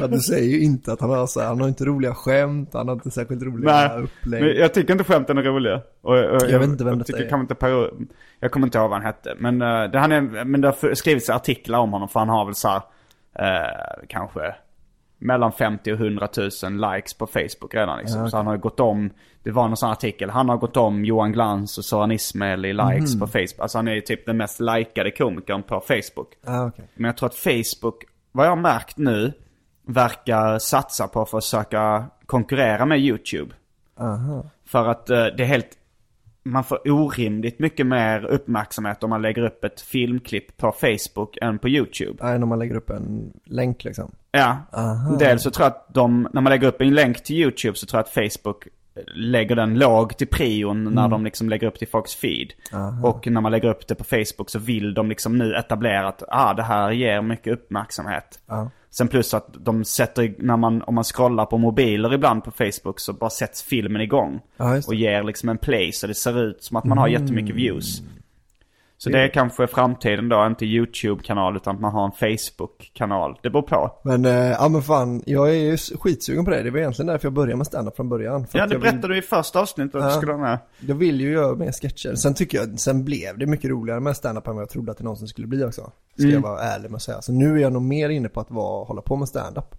[0.00, 2.70] Ja, du säger ju inte att han har så här, han har inte roliga skämt,
[2.72, 4.42] han har inte särskilt roliga Nej, upplägg.
[4.42, 5.80] men jag tycker inte skämten är roliga.
[6.02, 7.28] Och, och, Jag vet inte vem jag tycker är.
[7.28, 7.90] kanske inte Peru,
[8.40, 9.34] Jag kommer inte ihåg vad han hette.
[9.38, 12.44] Men, uh, det, han är, men det har skrivits artiklar om honom för han har
[12.44, 12.82] väl så här,
[13.38, 14.54] eh, kanske
[15.24, 16.46] mellan 50 och 100 000
[16.94, 18.30] likes på Facebook redan liksom.
[18.30, 19.10] Så han har ju gått om,
[19.42, 22.72] det var någon sån artikel, han har gått om Johan Glans och Soran Ismail i
[22.72, 23.20] likes Mhm.
[23.20, 23.58] på Facebook.
[23.58, 26.28] Alltså han är ju typ den mest likade komikern på Facebook.
[26.46, 26.84] Ah, okej.
[26.94, 29.32] Men jag tror att Facebook, vad jag har märkt nu,
[29.86, 33.54] verkar satsa på att försöka konkurrera med YouTube.
[34.00, 34.44] Aha.
[34.66, 35.68] För att eh, det är helt,
[36.44, 41.58] man får orimligt mycket mer uppmärksamhet om man lägger upp ett filmklipp på Facebook än
[41.58, 42.18] på YouTube.
[42.20, 44.10] Nej, när man lägger upp en länk liksom.
[44.30, 45.16] Ja, Aha.
[45.18, 47.86] dels så tror jag att de, när man lägger upp en länk till YouTube så
[47.86, 48.68] tror jag att Facebook
[49.14, 52.52] lägger den låg till prion när de liksom lägger upp till folks feed.
[53.02, 56.22] Och när man lägger upp det på Facebook så vill de liksom nu etablera att
[56.28, 58.38] ah, det här ger mycket uppmärksamhet.
[58.46, 58.70] Ja.
[58.96, 63.00] Sen plus att de sätter, när man, om man scrollar på mobiler ibland på Facebook
[63.00, 64.40] så bara sätts filmen igång.
[64.56, 67.56] Ja, och ger liksom en play så det ser ut som att man har jättemycket
[67.56, 68.02] views.
[68.98, 73.38] Så det är kanske framtiden då, inte YouTube-kanal utan att man har en Facebook-kanal.
[73.42, 73.90] Det beror på.
[74.04, 76.62] Men, eh, ja men fan, jag är ju skitsugen på det.
[76.62, 78.40] Det var egentligen därför jag började med stand-up från början.
[78.40, 80.10] Ja, det jag vill- berättade du i första avsnittet att du Ja.
[80.10, 80.58] skulle vara med.
[80.80, 82.14] Jag vill ju göra mer sketcher.
[82.14, 84.98] Sen tycker jag, sen blev det mycket roligare med stand-up än vad jag trodde att
[84.98, 85.90] det någonsin skulle bli också.
[86.14, 86.34] Ska Mm.
[86.34, 87.22] jag vara ärlig med att säga.
[87.22, 89.74] Så nu är jag nog mer inne på att vara, hålla på med stand-up.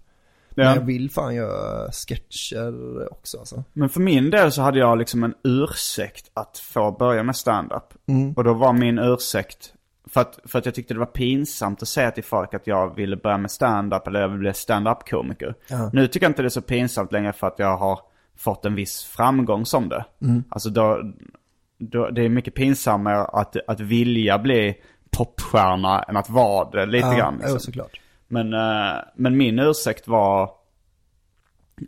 [0.55, 0.75] Men Ja.
[0.75, 3.63] jag vill fan göra sketcher också alltså.
[3.73, 7.93] Men för min del så hade jag liksom en ursäkt att få börja med stand-up.
[8.07, 8.33] Mm.
[8.33, 9.73] Och då var min ursäkt,
[10.07, 12.95] för att, för att jag tyckte det var pinsamt att säga till folk att jag
[12.95, 15.55] ville börja med stand-up eller jag ville bli stand-up-komiker.
[15.67, 15.89] Ja.
[15.93, 17.99] Nu tycker jag inte det är så pinsamt längre för att jag har
[18.37, 20.05] fått en viss framgång som det.
[20.21, 20.43] Mm.
[20.49, 21.01] Alltså då,
[21.77, 24.75] då, det är mycket pinsammare att, att vilja bli
[25.17, 27.37] popstjärna än att vara det lite ja, grann.
[27.37, 27.59] Liksom.
[27.59, 27.99] såklart.
[28.27, 30.49] Men, eh, men min ursäkt var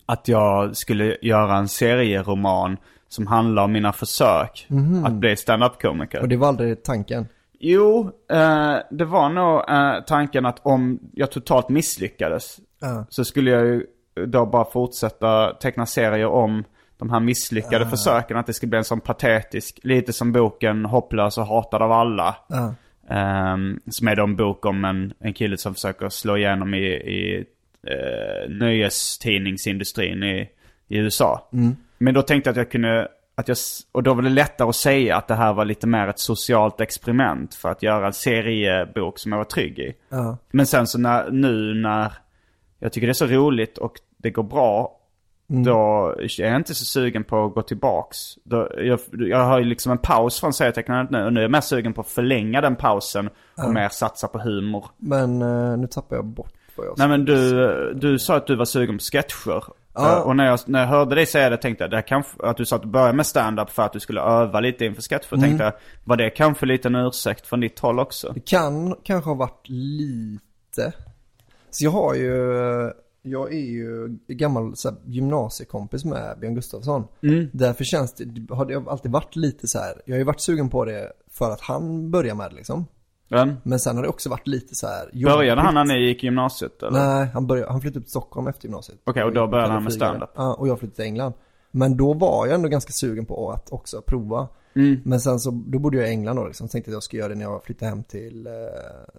[0.06, 2.78] att jag skulle göra en serieroman
[3.08, 4.68] som handlar om mina försök
[5.06, 6.22] att bli stand-up-komiker.
[6.22, 7.28] Och det var aldrig tanken.
[7.60, 13.06] Jo, eh, det var nog eh, tanken att om jag totalt misslyckades Ja.
[13.10, 13.86] så skulle jag ju
[14.28, 16.64] då bara fortsätta teckna serier om
[16.98, 18.38] de här misslyckade försöken.
[18.38, 22.36] Att det skulle bli en sån patetisk, lite som boken Hopplös och hatad av alla.
[22.48, 22.74] Ja.
[23.10, 26.86] Ehm, som är då en bok om en, en kille som försöker slå igenom i,
[26.88, 27.46] i
[27.88, 30.50] uh, nöjestidningsindustrin i,
[30.88, 31.50] i USA.
[31.98, 33.58] Men då tänkte jag att jag kunde, att jag,
[33.92, 36.82] och då var det lättare att säga att det här var lite mer ett socialt
[36.82, 39.94] experiment för att göra en seriebok som jag var trygg i.
[40.10, 40.38] Ja.
[40.52, 42.14] Men sen så när, nu när
[42.80, 44.97] jag tycker det är så roligt och det går bra.
[45.50, 48.18] Då är jag inte så sugen på att gå tillbaks.
[48.44, 51.52] Då, jag, jag har ju liksom en paus från serietecknandet nu och nu är jag
[51.52, 54.86] mer sugen på att förlänga den pausen och mer satsa på humor.
[54.98, 58.56] Men eh, nu tappar jag bort vad jag Nej men du, du sa att du
[58.56, 59.64] var sugen på sketcher.
[59.94, 60.18] Ja.
[60.18, 62.58] Eh, Och när jag, när jag hörde dig säga det tänkte jag, det kanske, att
[62.58, 65.34] du sa att du började med stand-up för att du skulle öva lite inför sketcher.
[65.34, 65.42] Mm.
[65.42, 65.74] Tänkte jag,
[66.04, 68.32] var det kanske lite en ursäkt från ditt håll också?
[68.34, 70.94] Det kan kanske ha varit lite.
[71.70, 72.54] Så jag har ju,
[73.30, 77.08] jag är ju gammal så här, gymnasiekompis med Björn Gustafsson.
[77.52, 80.70] Därför känns det, har det alltid varit lite så här, jag har ju varit sugen
[80.70, 82.86] på det för att han börjar med det liksom.
[83.28, 83.48] Ja.
[83.64, 85.64] Men sen har det också varit lite så här Började jobbigt.
[85.64, 87.00] han när ni gick i gymnasiet eller?
[87.00, 89.00] Nej, han, började, han flyttade upp till Stockholm efter gymnasiet.
[89.04, 90.30] Okej, och då började han med stand-up?
[90.36, 91.34] Ja, och jag flyttade till England.
[91.72, 94.48] Men då var jag ändå ganska sugen på att också prova.
[94.78, 95.02] Mm.
[95.06, 96.68] Men sen så, då bodde jag i England då liksom.
[96.68, 98.54] Tänkte att jag skulle göra det när jag flyttade hem till eh,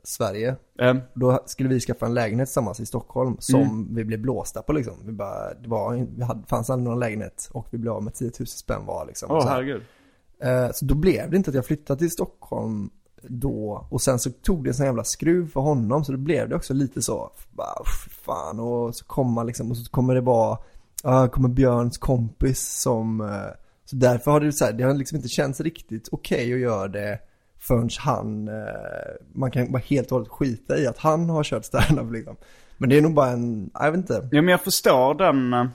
[0.03, 0.57] Sverige.
[0.81, 3.95] Eh, Då skulle vi skaffa en lägenhet tillsammans i Stockholm som Mm.
[3.95, 4.95] vi blev blåsta på liksom.
[5.05, 8.15] Vi bara, det var, vi hade, fanns aldrig någon lägenhet och vi blev av med
[8.15, 9.31] 10 000 spänn var liksom.
[9.31, 9.51] Åh här.
[9.51, 9.83] herregud.
[10.43, 12.91] Eh, så då blev det inte att jag flyttade till Stockholm
[13.23, 16.49] då och sen så tog det en sån jävla skruv för honom så då blev
[16.49, 17.85] det också lite så, bara,
[18.25, 20.59] fan och så kommer liksom och så kommer det vara,
[21.03, 23.27] ja kommer Björns kompis som, eh,
[23.91, 26.89] så därför har det så här, det har liksom inte känts riktigt okej att göra
[26.89, 27.19] det
[27.59, 28.55] förrän han, eh,
[29.33, 32.37] man kan bara helt och hållet skita i att han har kört stand-up liksom.
[32.77, 34.29] Men det är nog bara en, jag vet inte.
[34.33, 35.67] Ja men jag förstår den, eh,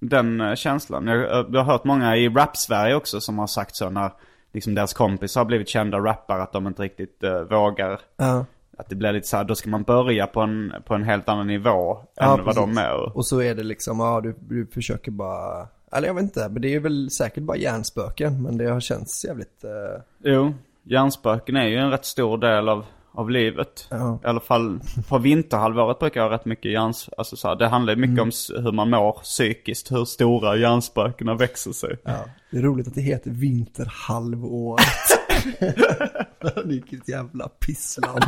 [0.00, 1.06] den eh, känslan.
[1.06, 1.20] Jag,
[1.54, 4.12] jag har hört många i rap-Sverige också som har sagt så när
[4.52, 8.00] liksom deras kompisar har blivit kända rappare att de inte riktigt eh, vågar.
[8.16, 8.46] Ja.
[8.78, 11.28] Att det blir lite så här, då ska man börja på en, på en helt
[11.28, 12.94] annan nivå än Ja, vad de är.
[12.94, 16.48] Och, Och så är det liksom, ja du, du försöker bara, eller jag vet inte,
[16.48, 21.56] men det är väl säkert bara hjärnspöken, men det har känts jävligt, eh, jo, hjärnspöken
[21.56, 23.86] är ju en rätt stor del av, av livet.
[23.90, 24.18] Ja.
[24.24, 27.10] I alla fall på vinterhalvåret brukar jag ha rätt mycket hjärns...
[27.16, 28.58] Alltså så här, det handlar ju mycket Mm.
[28.58, 31.96] om hur man mår psykiskt, hur stora hjärnspökena växer sig.
[32.04, 32.24] ja.
[32.50, 34.80] Det är roligt att det heter vinterhalvåret.
[36.64, 38.24] Vilket jävla pissland.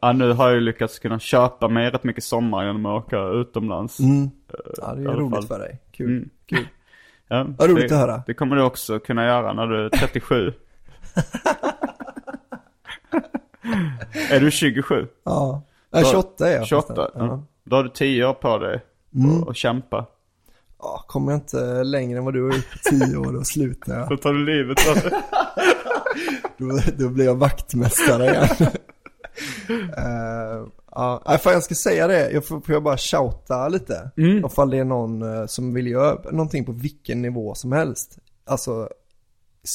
[0.00, 3.18] Ja, nu har jag ju lyckats kunna köpa mig rätt mycket sommar genom att åka
[3.28, 4.00] utomlands.
[4.00, 4.30] Mm.
[4.76, 5.46] Ja, det är roligt fall.
[5.46, 5.78] för dig.
[5.92, 6.10] Kul.
[6.10, 6.28] Mm.
[6.46, 6.68] Kul.
[7.28, 8.22] Ja, Vad roligt det, att höra.
[8.26, 10.52] Det kommer du också kunna göra när du är 37.
[14.30, 15.06] är du 27?
[15.24, 15.62] Ja.
[15.90, 16.94] ja, 28 är jag 28?
[16.94, 17.26] förresten.
[17.26, 17.42] Ja.
[17.64, 18.80] Då har du 10 år på dig
[19.14, 19.42] Mm.
[19.42, 20.06] att att kämpa.
[20.78, 23.98] ja, kommer jag inte längre än vad du har gjort på 10 år, då slutar
[23.98, 24.08] jag.
[24.08, 25.12] Då tar du livet av dig.
[26.56, 28.48] Då, då blir jag vaktmästare igen.
[29.70, 32.30] uh, ja, fan jag ska säga det.
[32.30, 34.10] Jag får, får jag bara shouta lite.
[34.16, 34.44] Mm.
[34.44, 38.18] Ifall det är någon eh, som vill göra någonting på vilken nivå som helst.
[38.44, 38.88] Alltså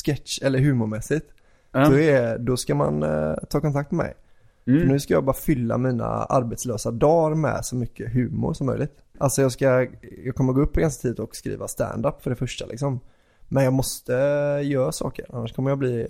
[0.06, 1.26] sketch eller humormässigt.
[1.72, 1.90] Ja.
[1.90, 4.14] Då, är, då ska man eh, ta kontakt med mig.
[4.68, 4.80] Mm.
[4.80, 8.98] För nu ska jag bara fylla mina arbetslösa dagar med så mycket humor som möjligt.
[9.18, 9.88] Alltså jag ska,
[10.26, 13.00] jag kommer gå upp ganska tidigt och skriva stand-up för det första liksom.
[13.48, 16.08] Men jag måste eh, göra saker, annars kommer jag bli eh,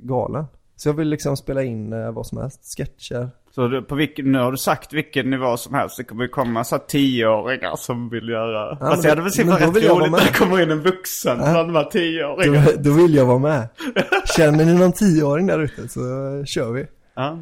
[0.00, 0.44] galen.
[0.76, 3.30] Så jag vill liksom spela in vad som helst, sketcher.
[3.54, 5.96] Så du, på vilken, nu har du sagt vilken nivå som helst.
[5.96, 8.76] Det kommer ju komma så här tioåringar som vill göra...
[8.80, 11.68] men Fast jag hade väl då rätt roligt när det kommer in en vuxen bland
[11.68, 12.66] de här tioåringarna.
[12.76, 13.68] Då, då vill jag vara med.
[14.36, 16.00] Känner ni någon tioåring där ute så
[16.46, 16.86] kör vi.
[17.14, 17.38] Ja.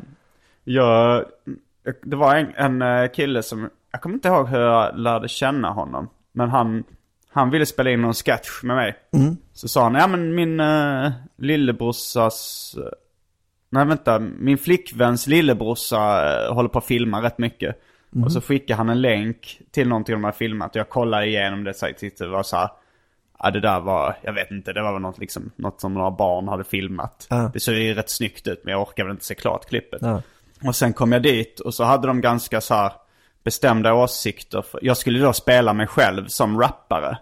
[0.64, 1.24] Jag,
[2.02, 5.70] det var en, en eh, kille som, jag kommer inte ihåg hur jag lärde känna
[5.70, 6.08] honom.
[6.32, 6.84] Men han,
[7.32, 8.96] han ville spela in någon sketch med mig.
[9.52, 12.84] Så sa han, ja men min uh, lillebrorsas, eh,
[13.70, 17.76] nej vänta, min flickväns lillebrorsa eh, håller på att filma rätt mycket.
[18.24, 21.64] Och så skickade han en länk till någonting de har filmat och jag kollade igenom
[21.64, 22.68] det så jag tyckte det var så här,
[23.42, 26.10] Ja det där var, jag vet inte, det var väl något, liksom, något som några
[26.10, 27.26] barn hade filmat.
[27.30, 27.50] Ja.
[27.52, 30.02] Det såg ju rätt snyggt ut men jag orkade väl inte se klart klippet.
[30.02, 30.22] Ja.
[30.64, 32.92] Och sen kom jag dit och så hade de ganska så här
[33.44, 34.64] bestämda åsikter.
[34.82, 37.18] Jag skulle då spela mig själv som rappare.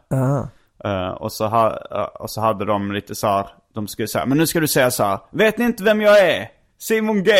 [0.84, 3.48] Eh, och, så ha, eh, och så hade de lite så här,
[3.78, 6.20] de skulle säga, men nu ska du säga så här, vet ni inte vem jag
[6.20, 6.48] är?
[6.78, 7.32] Simon G!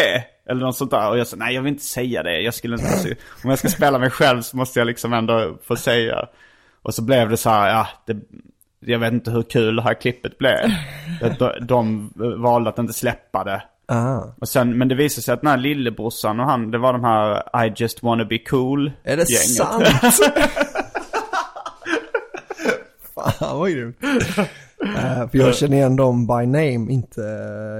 [0.48, 1.10] Eller något sånt där.
[1.10, 2.40] Och jag sa, nej jag vill inte säga det.
[2.40, 5.76] Jag skulle inte, om jag ska spela mig själv så måste jag liksom ändå få
[5.76, 6.28] säga.
[6.82, 8.16] Och så blev det så här, ja, det,
[8.80, 10.70] jag vet inte hur kul det här klippet blev.
[11.38, 12.12] De, de
[12.42, 13.62] valde att inte släppa det.
[13.88, 14.34] Aha.
[14.40, 17.04] Och sen, men det visade sig att den här lillebrorsan och han, det var de
[17.04, 19.84] här I just wanna be cool Är det sant?
[23.14, 23.96] Fan vad grymt.
[24.96, 27.20] Eh, för jag känner igen dem by name, inte...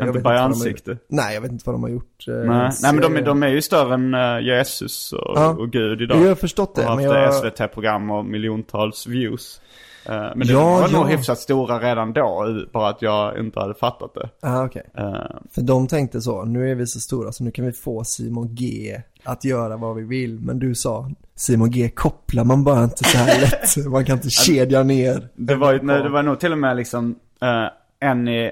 [0.00, 0.90] jag vet by har ansikte.
[0.90, 1.00] gjort.
[1.08, 2.24] Nej, jag vet inte vad de har gjort.
[2.28, 5.48] eh, Nej, nej men de, är- de är ju större än eh, Jesus och, Ja.
[5.48, 6.22] och Gud idag.
[6.22, 7.34] Jag har förstått det, och men jag...
[7.34, 9.60] SVT-program och miljontals views.
[10.08, 11.16] Eh, men det Ja, var nog ja.
[11.16, 14.28] hyfsat stora redan då, bara att jag inte hade fattat det.
[14.48, 14.62] Ah.
[14.64, 18.04] Eh, För de tänkte så, nu är vi så stora så nu kan vi få
[18.04, 20.40] Simon G att göra vad vi vill.
[20.40, 23.86] Men du sa, Simon G kopplar man bara inte så här lätt.
[23.92, 25.28] Man kan inte kedja ner.
[25.34, 27.10] det, var, ju- nej, det var nog till och med liksom
[27.42, 27.68] uh,
[28.00, 28.50] en i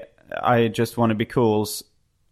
[0.59, 1.83] I just wanna be cools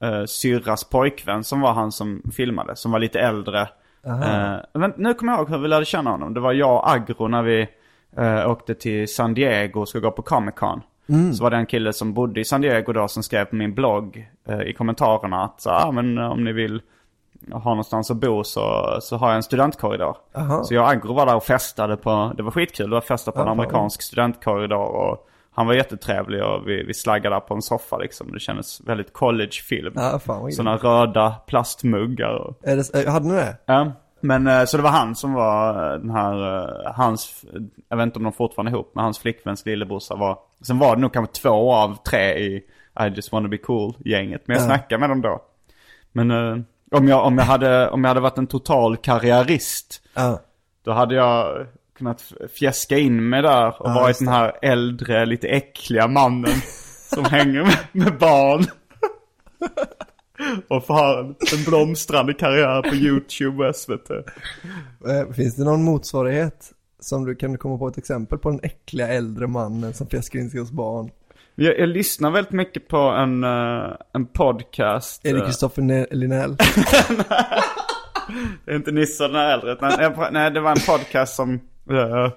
[0.04, 3.62] uh, syrras pojkvän som var han som filmade, som var lite äldre.
[4.08, 6.34] Uh, vänt, nu kommer jag ihåg hur vi lärde känna honom.
[6.34, 7.68] Det var jag och Agro när vi
[8.20, 10.82] uh, åkte till San Diego och skulle gå på Comic Con.
[11.34, 13.74] Så var det en kille som bodde i San Diego då som skrev på min
[13.74, 16.82] blogg eh, i kommentarerna att så, ah, men eh, om ni vill
[17.52, 20.18] ha någonstans att bo så, så har jag en studentkorridor.
[20.36, 20.64] Aha.
[20.64, 23.32] Så jag och Agro var där och festade på, det var skitkul, det var festa
[23.32, 27.54] på en Ja, amerikansk studentkorridor och han var jättetrevlig och vi, vi slaggade där på
[27.54, 28.32] en soffa liksom.
[28.32, 29.94] Det kändes väldigt collegefilm.
[29.96, 30.20] Ja.
[30.52, 33.58] Sådana röda plastmuggar och Är det, eh, hade ni det?
[33.66, 33.92] Ja,
[34.22, 37.46] men eh, så det var han som var eh, den här, hans,
[37.90, 40.96] jag vet inte om de fortfarande är ihop, men hans flickväns lillebrorsa var, sen var
[40.96, 42.64] det nog kanske två av tre i
[43.00, 44.68] I just wanna be cool-gänget, men jag Ja.
[44.68, 45.42] snackade med dem då.
[46.12, 46.32] Men
[46.92, 50.42] om, jag, om, jag hade, om jag hade varit en total karriärist, Ja.
[50.86, 51.68] då hade jag
[51.98, 52.24] kunnat
[52.60, 56.52] fjäska in mig där och Ja, varit den här äldre, lite äckliga mannen
[57.14, 58.66] som hänger med, med barn.
[60.68, 64.10] och får en, en blomstrande karriär på YouTube och SVT.
[64.10, 69.08] Eh, Finns det någon motsvarighet som du kan komma på ett exempel på den äckliga
[69.08, 71.10] äldre mannen som fjäskar in sig hos barn?
[71.56, 75.26] Jag, jag lyssnar väldigt mycket på en, eh, en podcast.
[75.26, 76.56] Är det eh, Kristoffer Ne- Linell?
[78.66, 79.78] det är inte Nisse den här äldre.
[79.82, 81.54] nej, nej, det var en podcast som
[81.92, 82.30] uh,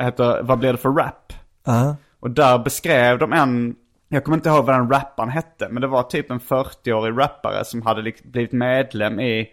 [0.00, 1.32] heter Vad blir det för rap?
[1.64, 1.96] Ja.
[2.20, 3.76] Och där beskrev de en,
[4.08, 7.64] jag kommer inte ihåg vad den rapparen hette, men det var typ en 40-årig rappare
[7.64, 9.48] som hade blivit medlem i,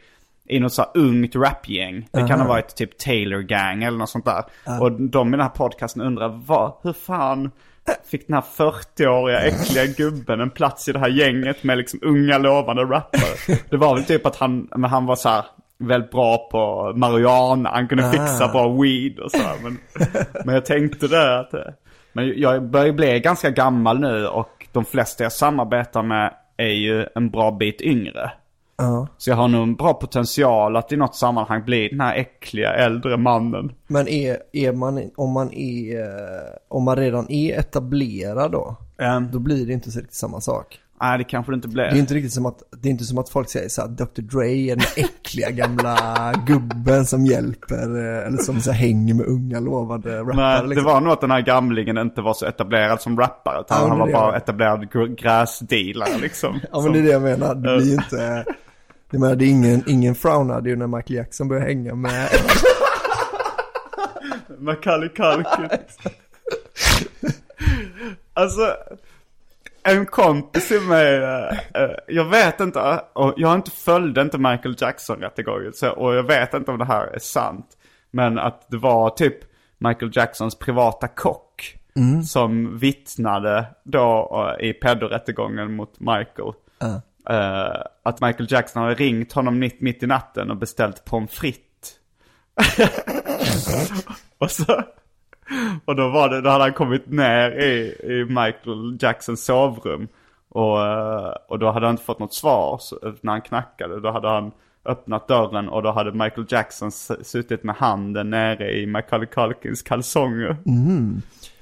[0.46, 2.08] i något så ungt rapgäng.
[2.12, 4.44] Det kan ha varit typ Taylor Gang eller något sånt där.
[4.82, 7.52] Och de i den här podcasten undrar, vad, hur fan
[8.12, 12.38] fick den här 40-åriga äckliga gubben en plats i det här gänget med liksom unga
[12.38, 13.58] lovande rappare?
[13.70, 15.46] Det var väl typ att han, men han var så här
[15.78, 19.78] väldigt bra på marijuana, han kunde fixa bra weed och så här, men,
[20.46, 21.54] men jag tänkte det att,
[22.14, 27.06] men jag börjar bli ganska gammal nu och de flesta jag samarbetar med är ju
[27.16, 28.32] en bra bit yngre.
[28.82, 29.08] Ja.
[29.18, 32.74] Så jag har nog en bra potential att i något sammanhang bli den här äckliga
[32.74, 33.72] äldre mannen.
[33.88, 38.76] Men är, är man, om man är, eh, om man redan är etablerad då,
[39.18, 40.80] Um, då blir det inte riktigt samma sak.
[41.02, 41.84] nej, det kanske det inte blir.
[41.84, 43.88] Det är inte riktigt som att, det är inte som att folk säger så här,
[43.90, 44.22] Dr.
[44.22, 45.96] Dre är den äckliga gamla
[46.48, 50.36] gubben som hjälper, eh, eller som så här, hänger med unga lovande rappare.
[50.36, 50.86] Nej, det liksom.
[50.86, 53.60] var nog att den här gamlingen inte var så etablerad som rappare.
[53.62, 54.38] Utan Ja, han var bara det.
[54.38, 56.54] etablerad gr- gräsdealare liksom.
[56.64, 58.46] Ja men Som- det är det jag menar, det blir inte,
[59.12, 62.30] jag menar det är ingen, ingen frownade ju när Michael Jackson började hänga med,
[64.60, 65.70] Macaulay Culkin.
[68.34, 68.76] alltså,
[69.84, 74.38] en kompis till mig, eh, eh, jag vet inte, och jag har inte följde inte
[74.38, 77.68] Michael Jackson-rättegången, och jag vet inte om det här är sant.
[78.12, 79.38] Men att det var typ
[79.78, 81.78] Michael Jacksons privata kock
[82.28, 86.54] som vittnade då eh, i pedorättegången mot Michael.
[87.30, 91.96] Eh, att Michael Jackson hade ringt honom mitt, mitt i natten och beställt pommes frites.
[94.38, 94.84] och så...
[95.86, 100.08] Och då, var det, då hade han kommit ner i, i Michael Jacksons sovrum.
[100.50, 104.00] Och, eh, och då hade han inte fått något svar så, när han knackade.
[104.00, 104.52] Då hade han
[104.86, 110.58] öppnat dörren och då hade Michael Jackson suttit med handen nere i Macaulay Culkins kalsonger.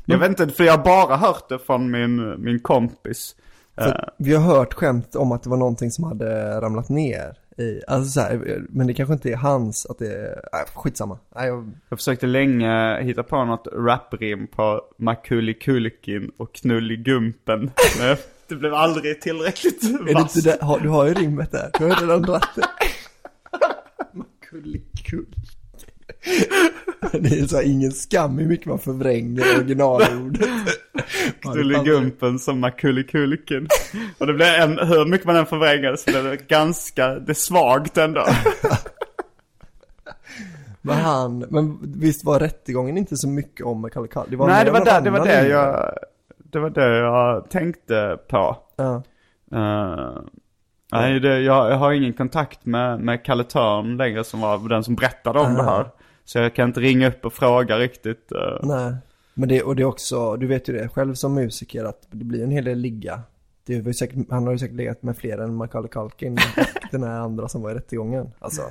[0.06, 3.36] Jag vet inte, för jag har bara hört det från min, min kompis.
[3.84, 7.82] För vi har hört skämt om att det var någonting som hade ramlat ner i,
[7.88, 11.20] alltså så här, men det kanske inte är hans, att det är, äh, skitsamma.
[11.36, 17.72] Nej, jag, Jag försökte länge hitta på något raprim på Macaulay Culkin och Knulligumpen.
[18.00, 18.18] Men
[18.48, 20.36] det blev aldrig tillräckligt är det vass.
[20.36, 22.68] inte det, har, du har ju rimmet där, du har redan dratt det.
[24.50, 25.36] Kullikull.
[27.12, 30.50] Det är så här, ingen skam hur mycket man förvränger originalordet.
[31.42, 33.68] Knulligumpen som Macaulay Culkin.
[34.18, 37.34] Och det blev en, hur mycket man än förvrängade så blev det ganska, det är
[37.34, 38.26] svagt ändå.
[40.82, 44.32] Men han, men visst var rättegången inte så mycket om Macaulay Culkin?
[44.32, 45.94] Det var Nej det var, där, det var det jag,
[46.38, 48.58] det var det jag tänkte på.
[48.76, 49.04] Ja.
[49.54, 50.22] Uh,
[50.92, 54.84] nej, det, jag, jag har ingen kontakt med, med Kalle Törn längre som var den
[54.84, 55.86] som berättade om det här.
[56.26, 58.32] Så jag kan inte ringa upp och fråga riktigt.
[58.32, 58.60] eh.
[58.68, 58.94] Nej,
[59.40, 62.26] men det, och det är också, du vet ju det själv som musiker att det
[62.26, 63.22] blir en hel del ligga.
[63.66, 67.04] Det var säkert, han har ju säkert legat med fler än Macaulay Culkin och den
[67.04, 68.32] här andra som var i rättegången.
[68.40, 68.62] Alltså,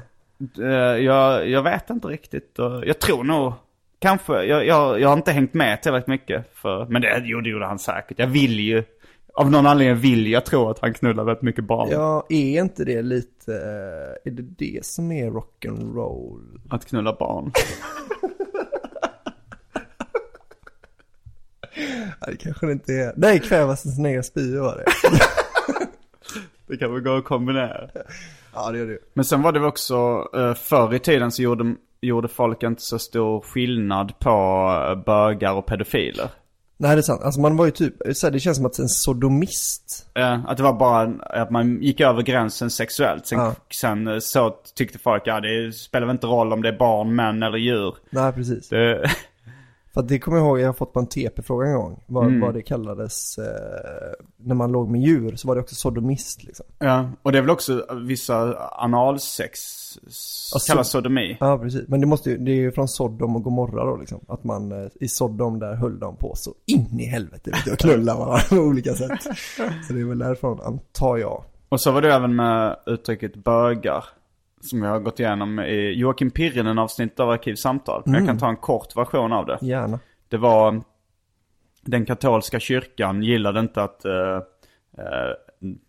[0.58, 2.54] Eh, jag, jag vet inte riktigt.
[2.84, 3.52] jag tror nog,
[3.98, 6.46] kanske, jag, jag, jag har inte hängt med tillräckligt mycket.
[6.54, 8.18] För, men det, jo, det gjorde han säkert.
[8.18, 8.84] Jag vill ju,
[9.34, 11.88] av någon anledning vill jag tro att han knullar väldigt mycket barn.
[11.90, 16.60] ja, är inte det lite, eh, är det det som är rock'n'roll?
[16.70, 17.52] Att knulla barn.
[22.26, 23.12] Nej, det kanske det inte är.
[23.16, 24.84] Nej, kvävas sin egen spyor var det.
[26.66, 27.88] Det kan väl gå att kombinera.
[28.54, 28.98] ja, det gör det.
[29.14, 32.82] Men sen var det väl också, eh, förr i tiden så gjorde, gjorde folk inte
[32.82, 34.30] så stor skillnad på
[34.90, 36.28] eh, bögar och pedofiler.
[36.76, 37.22] Nej, det är sant.
[37.22, 40.62] Alltså man var ju typ, så det känns som att en sodomist, Eh, Att det
[40.62, 41.02] var bara
[41.42, 43.26] att man gick över gränsen sexuellt.
[43.26, 43.54] Sen, Ja.
[43.74, 47.14] sen eh, så tyckte folk, ja det spelar väl inte roll om det är barn,
[47.14, 47.94] män eller djur.
[48.10, 48.68] nej precis.
[48.68, 49.10] Det,
[49.98, 52.40] För det kommer jag ihåg, jag har fått på en TP-fråga en gång, vad, Mm.
[52.40, 53.44] vad det kallades, eh,
[54.36, 56.66] när man låg med djur så var det också sodomist liksom.
[56.78, 59.60] ja, och det är väl också vissa analsex
[60.54, 61.36] Alltså- kallas sodomi.
[61.40, 61.88] Ja, precis.
[61.88, 64.20] Men det måste ju, det är ju från Sodom och Gomorra då liksom.
[64.28, 67.72] Att man, eh, i Sodom där höll de på så in i helvete vet du,
[67.72, 69.22] och knulla varandra på olika sätt.
[69.86, 71.44] Så det är väl därifrån, antar jag.
[71.68, 74.04] Och så var det även med uttrycket bögar.
[74.60, 78.02] Som jag har gått igenom i Joakim Pirrinen avsnitt av Arkivsamtal.
[78.06, 79.58] Men jag kan ta en kort version av det.
[79.60, 79.98] Gärna.
[80.28, 80.80] Det var
[81.82, 84.36] den katolska kyrkan gillade inte att eh,
[84.98, 85.30] eh,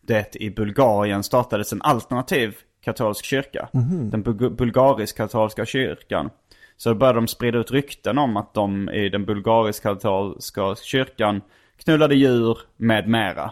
[0.02, 3.70] det i Bulgarien startades en alternativ katolsk kyrka.
[4.12, 6.30] Den bul- bulgarisk-katolska kyrkan.
[6.78, 11.42] Så började de sprida ut rykten om att de i den bulgarisk-katolska kyrkan
[11.84, 13.52] knullade djur med mera.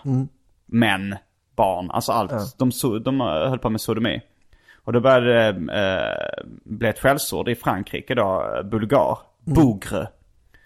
[0.65, 1.15] Män,
[1.55, 2.57] barn, alltså allt.
[2.57, 4.21] De, so- de höll på med sodomi.
[4.87, 9.17] Och då började det eh, bli ett skällsord i Frankrike då, eh, bulgar.
[9.43, 10.07] Bougre.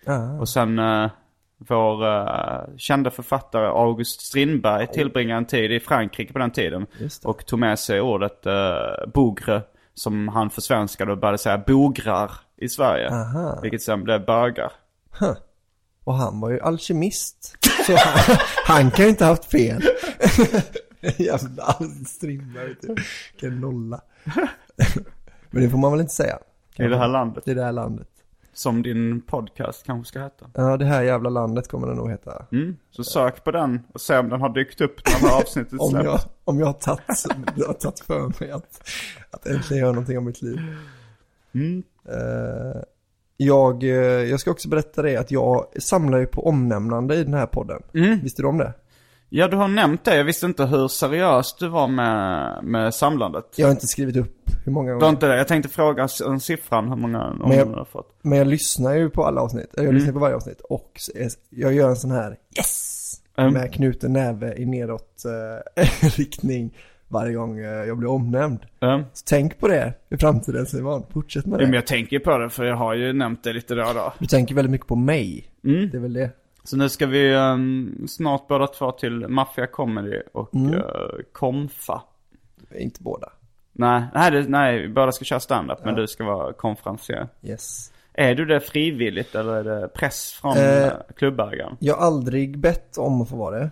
[0.05, 0.39] Ja.
[0.39, 1.09] Och sen eh,
[1.57, 6.87] vår uh, kända författare August Strindberg tillbringade en tid i Frankrike på den tiden.
[7.23, 9.61] Och tog med sig ordet uh, bougre
[9.93, 13.09] som han försvenskade och började säga bograr i Sverige.
[13.09, 13.59] Aha.
[13.61, 14.71] Vilket sen blev bögar.
[16.03, 17.57] Och han var ju alkemist.
[17.85, 19.83] Så han, han kan ju inte ha haft fel.
[21.17, 21.75] Jävla
[22.07, 22.95] Strindberg du.
[23.31, 24.01] Vilken nolla.
[25.49, 26.39] Men det får man väl inte säga.
[26.75, 27.47] I det här landet.
[27.47, 28.07] I det här landet.
[28.53, 30.45] Som din podcast kanske ska heta.
[30.53, 32.45] Ja, det här jävla landet kommer det nog heta.
[32.51, 32.77] Mm.
[32.91, 35.73] Så sök på den och se om den har dykt upp när det här avsnittet
[35.79, 36.05] Om släpps.
[36.05, 37.01] jag, om jag har tagit,
[37.55, 38.89] jag har tagit för mig att,
[39.31, 40.59] att äntligen göra någonting av mitt liv.
[41.53, 41.83] Mm.
[42.05, 42.81] Eh,
[43.37, 43.89] jag, eh,
[44.29, 47.83] jag ska också berätta det att jag samlar ju på omnämnande i den här podden.
[47.93, 48.19] Mm.
[48.19, 48.73] Visste du om det?
[49.33, 50.15] Ja, du har nämnt det.
[50.17, 53.45] Jag visste inte hur seriös du var med, med samlandet.
[53.55, 55.13] Jag har inte skrivit upp hur många Du har gånger.
[55.13, 55.37] inte det?
[55.37, 58.19] Jag tänkte fråga en siffran hur många om Men jag- du har fått.
[58.21, 59.69] Men jag lyssnar ju på alla avsnitt.
[59.73, 59.95] Jag Mm.
[59.95, 60.61] lyssnar på varje avsnitt.
[60.61, 60.91] Och
[61.49, 62.91] jag gör en sån här yes!
[63.37, 63.53] Mm.
[63.53, 65.83] Med knuten näve i nedåt eh,
[66.17, 66.77] riktning
[67.07, 68.59] varje gång eh, jag blir omnämnd.
[68.79, 69.03] Ja.
[69.13, 71.03] Så tänk på det i framtiden Simon.
[71.13, 71.77] Fortsätt med Ja, men det.
[71.77, 74.13] jag tänker på det för jag har ju nämnt det lite då och då.
[74.19, 75.47] Du tänker väldigt mycket på mig.
[75.63, 75.89] Mm.
[75.89, 76.29] Det är väl det.
[76.63, 80.73] Så nu ska vi ehm, snart båda två till Mafia Comedy och Mm.
[80.73, 80.81] eh,
[81.31, 82.01] Komfa.
[82.75, 83.29] Inte båda.
[83.73, 87.27] Nej, nej, det, nej, båda ska köra stand-up men du ska vara konferencier.
[87.43, 87.93] Yes.
[88.13, 90.83] Är du det frivilligt eller är det press från Eh.
[90.87, 91.77] eh, klubbägaren?
[91.79, 93.69] Jag har aldrig bett om att få vara det.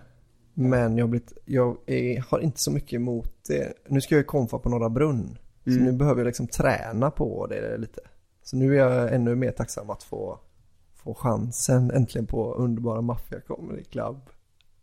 [0.53, 3.73] Men jag, har blivit, jag är, har inte så mycket emot det.
[3.87, 5.37] Nu ska jag ju konfa på Norra Brunn.
[5.63, 8.01] Så nu behöver jag liksom träna på det lite.
[8.43, 10.39] Så nu är jag ännu mer tacksam att få,
[11.13, 14.17] få chansen äntligen på underbara Mafia Comedy Club.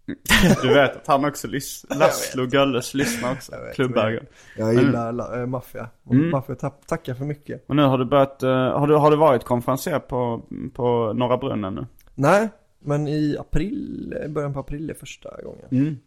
[0.62, 4.26] Du vet att han också lyssnar, Laszlo Gölles lyssnar också, Klubbägaren.
[4.56, 5.88] Jag gillar la- äh, Maffia.
[6.04, 7.64] Och Maffia ta- tackar för mycket.
[7.68, 10.42] Och nu har du börjat, eh, har du, har du varit konferenser på,
[10.74, 11.86] på Norra Brunnen nu?
[12.14, 12.48] Nej,
[12.80, 15.98] men i april, början på april är första gången.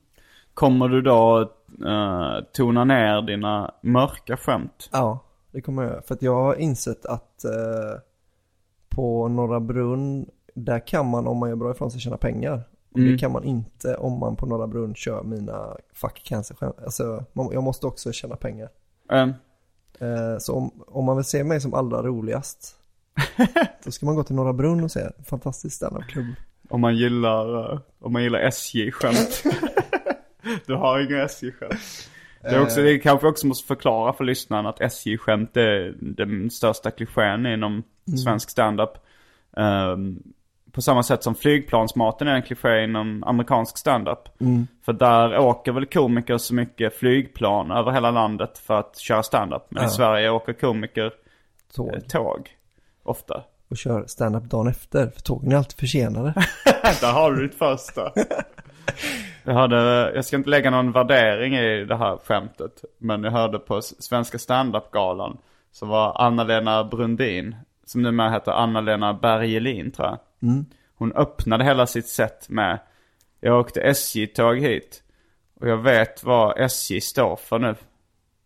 [0.54, 1.42] Kommer du då
[1.88, 4.90] eh, tona ner dina mörka skämt?
[4.92, 5.20] Ja,
[5.52, 6.06] det kommer jag.
[6.06, 8.02] För att jag har insett att eh,
[9.00, 12.64] på Norra Brunn, där kan man om man gör bra ifrån sig tjäna pengar.
[12.94, 16.58] Och Det kan man inte om man på Norra Brunn kör mina fuck cancer.
[16.86, 18.70] Alltså, man, jag måste också tjäna pengar.
[19.12, 19.28] Eh,
[20.02, 22.76] Eh, så om, om man vill se mig som allra roligast,
[23.84, 26.26] då ska man gå till Norra Brunn och se fantastisk standup-klubb.
[26.70, 29.44] om man gillar, eh, om man gillar SJ-skämt.
[30.66, 32.10] du har inga SJ-skämt.
[32.42, 36.92] Det, är också, det kanske också måste förklara för lyssnaren att SJ-skämt är den största
[36.92, 37.84] klichén inom
[38.18, 38.90] svensk standup.
[39.52, 40.24] Um,
[40.72, 44.20] på samma sätt som flygplansmaten är en kliché inom amerikansk standup.
[44.86, 49.64] För där åker väl komiker så mycket flygplan över hela landet för att köra standup.
[49.70, 51.12] Men i Sverige åker komiker
[51.76, 51.94] Tåg.
[51.94, 52.50] eh, tåg.
[53.04, 53.44] Ofta.
[53.70, 56.34] Och kör standup dagen efter, för tågen är alltid försenade.
[57.02, 58.12] Där har du ditt första.
[59.44, 62.84] Jag, hörde, jag ska inte lägga någon värdering i det här skämtet.
[62.98, 65.38] Men jag hörde på Svenska standup-galan.
[65.72, 67.56] Så var Anna-Lena Brundin,
[67.90, 70.20] som numera heter Anna-Lena Bergelin tror jag.
[70.96, 72.80] Hon öppnade hela sitt sätt med
[73.40, 75.04] Jag åkte SJ-tåg hit.
[75.60, 77.76] Och jag vet vad SJ står för nu.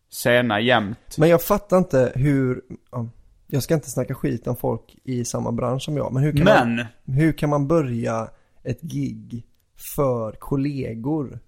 [0.09, 1.17] Sena jämt.
[1.17, 3.09] Men jag fattar inte hur, ja,
[3.47, 6.43] jag ska inte snacka skit om folk i samma bransch som jag, men hur kan,
[6.43, 6.75] Men!
[6.75, 8.29] Man, hur kan man börja
[8.63, 9.45] ett gig
[9.95, 11.39] för kollegor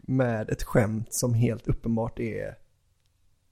[0.00, 2.54] med ett skämt som helt uppenbart är,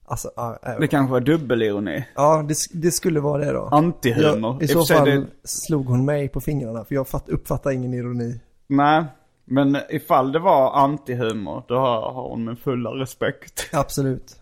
[0.05, 0.31] alltså,
[0.67, 2.05] äh, Det kanske var dubbelironi.
[2.15, 3.69] ja det, det skulle vara det då.
[3.73, 4.63] Antihumor.
[4.63, 8.41] I så fall det- slog hon mig på fingrarna, för jag fatt, uppfattar ingen ironi.
[8.67, 9.05] Nej,
[9.45, 13.69] men ifall det var antihumor, då har, har hon min fulla respekt.
[13.73, 14.37] Absolut.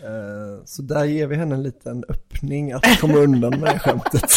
[0.00, 4.30] Eh, Så där ger vi henne en liten öppning att komma undan med skämtet.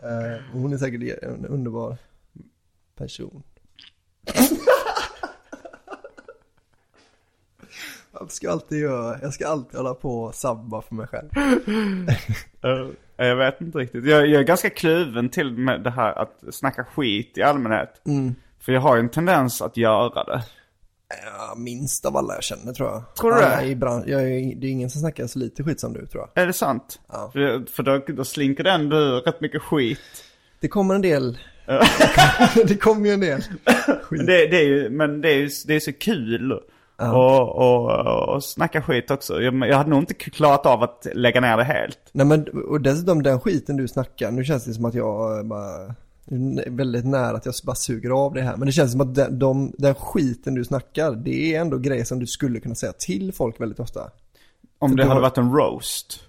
[0.00, 0.08] Och
[0.60, 1.96] Hon är säkert en underbar
[2.96, 3.42] person.
[8.20, 11.28] Jag ska alltid göra, jag ska alltid hålla på och sabba för mig själv.
[12.62, 14.06] Eh, jag vet inte riktigt.
[14.06, 18.02] Jag, jag är ganska kluven till med det här att snacka skit i allmänhet.
[18.06, 18.34] Mm.
[18.60, 20.42] För jag har ju en tendens att göra det.
[21.08, 23.14] Ja, minst av alla jag känner tror jag.
[23.14, 23.64] Tror du det?
[23.64, 26.42] I jag är, det är ingen som snackar så lite skit som du tror jag.
[26.42, 27.00] Är det sant?
[27.08, 27.30] Ja.
[27.32, 28.96] För, för då, då slinker det ändå
[29.26, 30.24] rätt mycket skit.
[30.60, 31.38] Det kommer en del.
[32.66, 33.42] det kommer ju en del.
[34.10, 36.60] Men det, det är ju, men det är ju det är så kul.
[37.02, 39.40] Och, och, och snacka skit också.
[39.42, 41.98] Jag, jag hade nog inte klarat av att lägga ner det helt.
[42.12, 45.94] Nej men och dessutom den skiten du snackar, nu känns det som att jag bara
[46.66, 48.56] väldigt nära att jag bara suger av det här.
[48.56, 52.04] Men det känns som att den, de, den skiten du snackar, det är ändå grejer
[52.04, 54.10] som du skulle kunna säga till folk väldigt ofta.
[54.78, 56.20] Om För det hade har- varit en roast.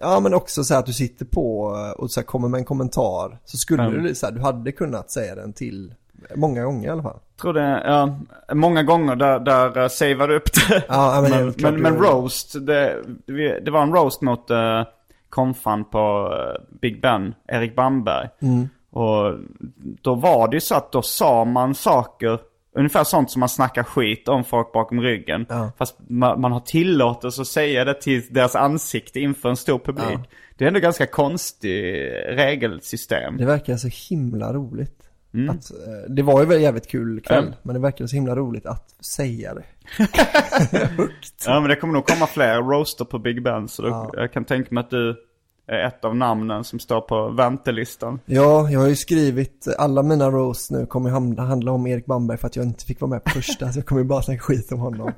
[0.00, 1.60] Ja men också så här att du sitter på
[1.96, 3.38] och så här kommer med en kommentar.
[3.44, 4.02] Så skulle Mm.
[4.02, 5.94] du så här, du hade kunnat säga den till
[6.34, 7.18] många gånger i alla fall.
[7.40, 8.18] tror det, ja,
[8.54, 10.84] många gånger där, där uh, savear du upp det.
[10.88, 13.02] Ja, men men, men, men roast, det,
[13.64, 14.82] det var en roast mot uh,
[15.30, 18.28] konfan på eh, Big Ben, Erik Bamberg.
[18.42, 18.68] Mm.
[18.90, 19.34] Och
[20.02, 22.40] då var det ju så att då sa man saker,
[22.74, 25.46] ungefär sånt som man snackar skit om folk bakom ryggen.
[25.48, 25.72] Ja.
[25.78, 30.06] Fast man, man har tillåtelse att säga det till deras ansikte inför en stor publik.
[30.12, 30.24] Ja.
[30.56, 33.36] Det är ändå ganska konstigt regelsystem.
[33.36, 34.97] Det verkar så himla roligt.
[35.34, 35.50] Mm.
[35.50, 37.56] Att, eh, det var ju väl jävligt kul kväll, Ja.
[37.62, 39.64] men det verkar så himla roligt att säga det.
[41.46, 43.68] Ja men det kommer nog komma fler roaster på Big Ben.
[43.68, 44.10] Så Ja.
[44.14, 45.16] jag kan tänka mig att du
[45.66, 48.20] är ett av namnen som står på väntelistan.
[48.26, 51.10] Ja, jag har ju skrivit, alla mina roast nu kommer
[51.40, 53.86] handla om Erik Bamberg för att jag inte fick vara med på första, så jag
[53.86, 55.12] kommer ju bara snacka skit om honom.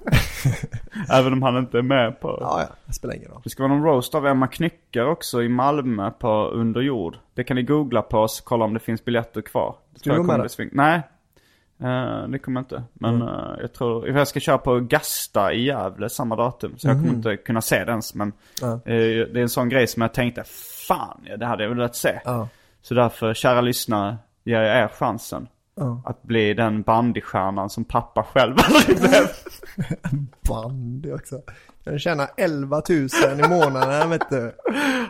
[1.13, 2.39] Även om han inte är med på...
[2.41, 3.41] Ja, ja, det spelar ingen roll.
[3.45, 7.17] Det ska vara någon roast av Emma Knyckare också i Malmö på Under jord.
[7.35, 9.75] Det kan ni googla på och kolla om det finns biljetter kvar.
[10.03, 11.03] Det Ska du vara med sving- Nej.
[11.83, 12.83] Eh, det kommer jag inte.
[12.93, 16.79] Men eh, jag tror, jag ska köra på Gasta i Gävle samma datum.
[16.79, 18.15] Så jag kommer inte kunna se den ens.
[18.15, 18.73] Men Ja.
[18.73, 20.45] eh, det är en sån grej som jag tänkte,
[20.89, 22.21] fan ja, det hade jag velat se.
[22.83, 25.49] Så därför, kära lyssnare, ger jag er chansen.
[26.05, 29.27] Att bli den bandystjärnan som pappa själv aldrig blev.
[30.49, 31.41] Bandy också.
[31.85, 33.09] Kan tjäna 11 000
[33.45, 34.53] i månaden vet du.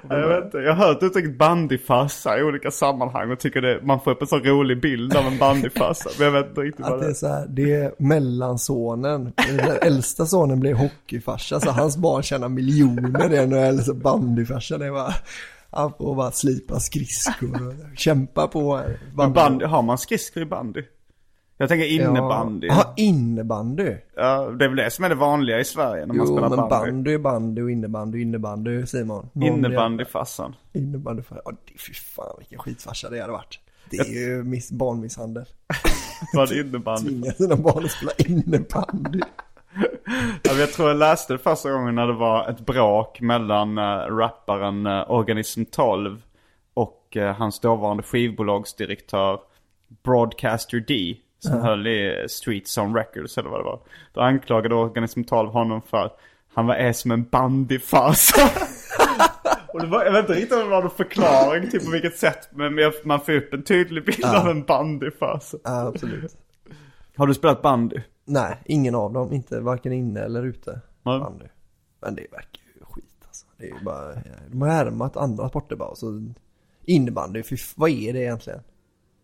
[0.09, 4.01] Jag vet inte, jag har hört uttrycket bandyfarsa i olika sammanhang och tycker det, man
[4.01, 6.11] får upp en så rolig bild av en bandyfarsa.
[6.19, 7.15] Men jag vet inte riktigt vad det det är är.
[7.15, 9.33] så här, det är mellansonen.
[9.37, 13.29] Den äldsta sonen blir hockeyfarsa så hans barn tjänar miljoner.
[13.29, 14.79] Det är en äldsta bandyfarsa.
[14.79, 15.15] Det är bara,
[15.71, 18.81] han får bara slipa skridskor och kämpa på.
[19.15, 20.83] Men bandy, har man skridskor i bandy?
[21.57, 22.67] Jag tänker innebandy.
[22.67, 23.97] Ja, Aha, innebandy.
[24.17, 26.49] Ja, det är väl det som är det vanliga i Sverige när man Jo, spelar
[26.49, 26.91] men bandy.
[26.93, 29.29] bandy är bandy och innebandy innebandy Simon.
[29.33, 30.55] Någon Innebandyfarsan.
[30.73, 31.23] jävla Innebandy.
[31.45, 33.59] Ja, det, fy fan vilken skitfarsa det hade varit.
[33.91, 35.45] Det är ju miss, barnmisshandel.
[36.35, 37.09] Vad är innebandy?
[37.11, 39.21] Tvinga sina barn att spela innebandy.
[40.43, 44.17] Ja, jag tror jag läste det första gången när det var ett bråk mellan uh,
[44.17, 46.23] rapparen uh, Organism 12
[46.75, 49.41] och uh, hans dåvarande skivbolagsdirektör
[50.05, 51.17] Broadcaster D.
[51.39, 53.81] Som höll i Streets on Records eller vad det var.
[54.13, 56.11] Då anklagade Organism 12 honom för
[56.55, 58.43] han var är som en bandyfarsa.
[59.73, 62.17] Och det var, jag vet inte riktigt om det var någon förklaring till på vilket
[62.17, 62.49] sätt.
[62.51, 65.57] Men man får upp en tydlig bild av en bandyfarsa.
[65.65, 66.37] Ja, absolut.
[67.21, 67.97] Har du spelat bandy?
[68.25, 69.33] Nej, ingen av dem.
[69.33, 70.81] Inte varken inne eller ute.
[71.03, 71.21] Nej.
[71.21, 71.45] Bandy.
[72.01, 73.47] Men det verkar ju skit alltså.
[73.57, 74.15] Det är ju bara,
[74.51, 75.95] de har härmat andra sporter bara.
[75.95, 76.33] Så
[76.85, 78.61] innebandy, fy, vad är det egentligen?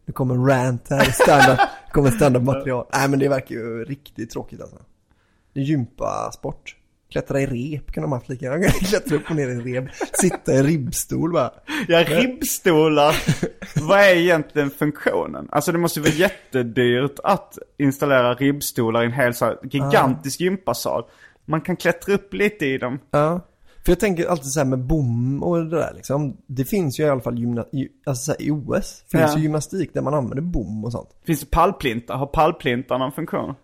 [0.06, 2.86] Det kommer en rant här, stand-up, det kommer stand-up material.
[2.92, 4.78] Nej men det verkar ju riktigt tråkigt alltså.
[5.52, 6.76] Det är gympasport.
[7.16, 8.68] Klättra i rep kan de ha haft lika gärna.
[8.88, 9.84] Klättra upp och ner i rep.
[10.12, 11.50] Sitta i ribbstol bara.
[11.88, 13.14] Ja, ribbstolar.
[13.88, 15.48] Vad är egentligen funktionen?
[15.52, 21.04] Alltså det måste vara jättedyrt att installera ribbstolar i en hel så här gigantisk gympasal.
[21.44, 22.98] Man kan klättra upp lite i dem.
[23.10, 23.40] Ja.
[23.84, 26.36] För jag tänker alltid så här med bom och det där liksom.
[26.46, 27.64] Det finns ju i alla fall gymna,
[28.06, 29.04] alltså så i OS.
[29.10, 29.36] Finns Ja.
[29.36, 31.08] ju gymnastik där man använder bom och sånt.
[31.26, 32.16] Finns det pallplintar?
[32.16, 33.54] Har pallplintar någon funktion?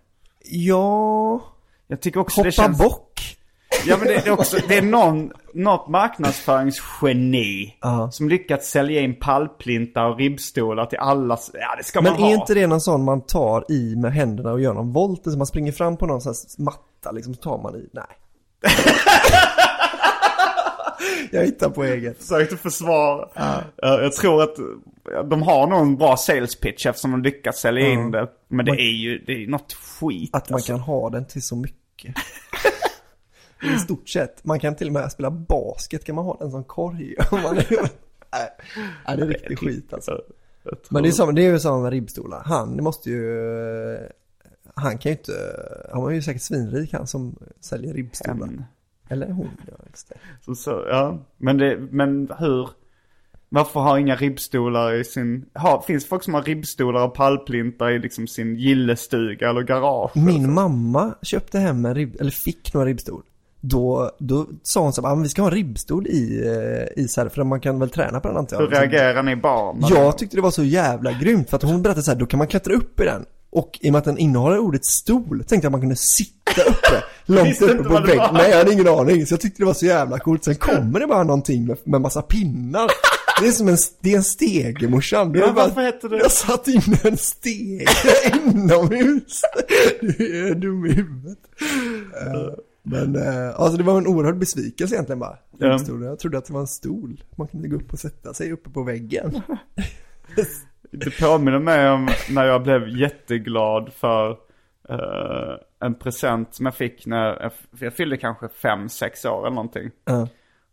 [0.44, 1.40] Ja,
[1.86, 2.78] Jag tycker också det hoppa känns...
[2.78, 3.38] bock.
[3.86, 8.10] Ja men det är också, det är någon, något marknadsföringsgeni Ja.
[8.12, 11.38] som lyckats sälja in pallplintar och ribbstolar till alla.
[11.52, 12.28] Ja det ska Men man ha.
[12.30, 15.20] är inte det någon sån man tar i med händerna och gör någon volt?
[15.24, 17.88] Så man springer fram på någon sån här matta liksom, så tar man i.
[17.92, 18.04] Nej.
[21.30, 22.18] jag hittar på eget.
[22.18, 23.28] Försökte försvara.
[23.34, 24.56] Ja, Jag tror att
[25.30, 28.28] de har någon bra sales pitch eftersom de lyckats sälja in det.
[28.48, 30.30] Men det är ju, det är något skit.
[30.32, 30.72] Att man alltså.
[30.72, 32.14] kan ha den till så mycket.
[33.62, 34.44] I stort sett.
[34.44, 37.14] Man kan till och med spela basket, kan man ha den som korg.
[37.30, 37.90] Man är...
[39.06, 40.22] Nej, det är riktigt skit alltså.
[40.90, 42.42] Men det är, samma, det är ju samma med ribbstolar.
[42.44, 44.08] Han måste ju...
[44.74, 45.32] Han kan ju inte...
[45.92, 48.46] Han var ju säkert svinrik han som säljer ribbstolar.
[48.46, 48.64] En.
[49.08, 50.14] Eller hon, ja just det.
[50.44, 51.18] Så, så, ja.
[51.36, 52.68] Men, det, men hur?
[53.48, 55.46] Varför har inga ribbstolar i sin...
[55.54, 60.16] Har, finns folk som har ribbstolar och pallplintar i liksom sin gillestuga eller garage?
[60.16, 63.22] Min mamma köpte hem en ribb, eller fick några ribbstol.
[63.64, 67.08] Då, då sa hon så här, "Ah, vi ska ha en ribbstol i, eh, i
[67.08, 68.62] så här, för man kan väl träna på den antar jag.
[68.62, 69.84] Hur reagerar ni barn?
[69.90, 72.38] Jag tyckte det var så jävla grymt för att hon berättade så här, då kan
[72.38, 73.24] man klättra upp i den.
[73.50, 76.62] Och i och med att den innehåller ordet stol, tänkte jag att man kunde sitta
[76.70, 78.22] uppe, långt uppe på väggen.
[78.32, 79.26] Nej, jag hade ingen aning.
[79.26, 80.44] Så jag tyckte det var så jävla coolt.
[80.44, 82.90] Sen kommer det bara någonting med, med massa pinnar.
[83.40, 85.34] Det är som en, det är en stege morsan.
[85.34, 87.86] Ja, varför heter det- Jag satt in en stege
[88.44, 89.40] inomhus.
[90.00, 91.38] Du är dum i huvudet.
[92.26, 95.36] Eh, Men eh, alltså det var en oerhörd besvikelse egentligen bara.
[95.58, 95.78] Ja.
[96.04, 97.24] Jag trodde att det var en stol.
[97.36, 99.40] Man kunde gå upp och sätta sig uppe på väggen.
[100.90, 104.30] Det påminner mig om när jag blev jätteglad för
[104.88, 109.54] eh, en present som jag fick när jag, jag fyllde kanske fem sex år eller
[109.54, 109.90] någonting.
[110.04, 110.22] Ja.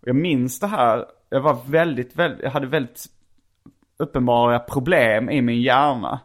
[0.02, 3.06] Och jag minns det här, jag var väldigt, väldigt, jag hade väldigt
[3.98, 6.20] uppenbara problem i min hjärna.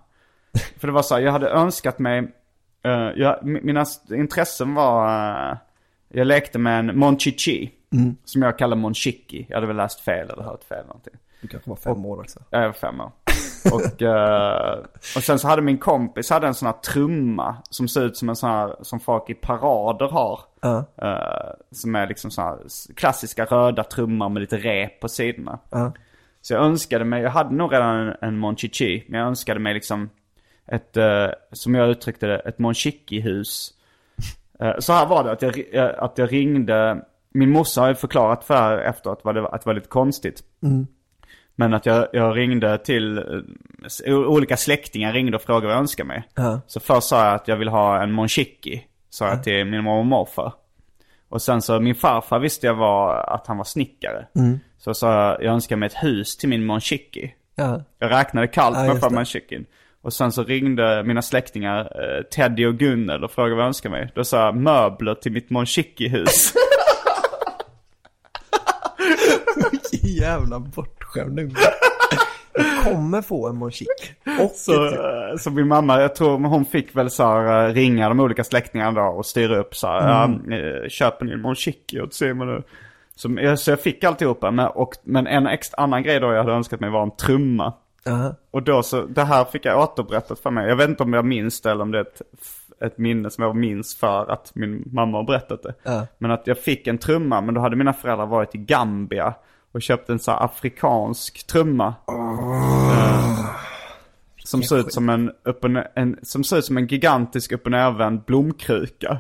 [0.79, 2.19] För det var så här, jag hade önskat mig,
[2.85, 5.09] eh, jag, mi- mina intressen var,
[5.51, 5.57] eh,
[6.15, 7.71] jag lekte med en Monchichi.
[8.25, 9.47] Som jag kallar Monchiki.
[9.49, 11.15] Jag hade väl läst fel eller hört fel någonting.
[11.41, 12.41] Du kanske var fem år också.
[12.51, 13.13] Ja, Jag var fem år.
[13.73, 14.79] Och, eh,
[15.17, 18.29] och sen så hade min kompis hade en sån här trumma som ser ut som
[18.29, 20.41] en sån här, som folk i parader har.
[21.03, 22.59] Eh, som är liksom så här
[22.97, 25.59] klassiska röda trummor med lite rep på sidorna.
[25.71, 25.93] Ja.
[26.41, 29.75] Så jag önskade mig, jag hade nog redan en, en Monchichi, men jag önskade mig
[29.75, 30.11] liksom
[30.67, 33.71] ett, eh, som jag uttryckte det, ett Monchiki-hus.
[34.61, 37.03] Eh, så här var det, att jag, eh, att jag ringde,
[37.35, 39.89] min morsa har ju förklarat för här efteråt vad det var, att det var lite
[39.89, 40.43] konstigt.
[41.57, 43.19] Men att jag, jag ringde till
[44.07, 46.29] eh, olika släktingar, ringde och frågade vad jag önskade mig.
[46.35, 46.61] Ja.
[46.67, 49.99] Så först sa jag att jag vill ha en Monchiki, sa jag till min mormor
[49.99, 50.53] och morfar.
[51.29, 54.27] Och sen så, min farfar visste jag var att han var snickare.
[54.79, 57.35] Så sa jag, jag önskar mig ett hus till min Monchiki.
[57.55, 57.83] Ja.
[57.99, 59.11] Jag räknade kallt Ja, med för.
[59.11, 59.67] Monchikin.
[60.05, 63.95] Och sen så ringde mina släktingar eh, Teddy och Gunnel och frågade vad jag önskade
[63.95, 64.13] mig.
[64.15, 65.67] Då sa jag möbler till mitt Mon
[65.99, 66.53] hus
[70.03, 71.55] Jävla bortskämd unge.
[72.55, 73.71] Jag kommer få en Mon
[74.41, 78.09] Och Så, ett- eh, så min mamma, jag tror hon fick väl så här, ringa
[78.09, 80.53] de olika släktingarna då och styra upp så här, Mm.
[80.53, 82.63] eh, köp en Mon Chichi åt Simon nu.
[83.17, 86.39] Så, jag- så jag fick alltihopa, men, och, men en extra annan grej då jag
[86.39, 87.73] hade önskat mig var en trumma.
[88.05, 88.35] Ja.
[88.51, 90.69] Och då så, det här fick jag återberättat för mig.
[90.69, 92.23] Jag vet inte om jag minns det eller om det är ett,
[92.81, 95.75] ett minne som jag minns för att min mamma har berättat det.
[95.83, 96.07] Ja.
[96.19, 99.35] Men att jag fick en trumma, men då hade mina föräldrar varit i Gambia
[99.73, 101.95] och köpt en så afrikansk trumma.
[102.09, 103.47] Eh,
[104.45, 105.65] som ser ut som en, upp
[105.95, 109.19] en, som ser ut som en gigantisk upp och nervänd blomkruka.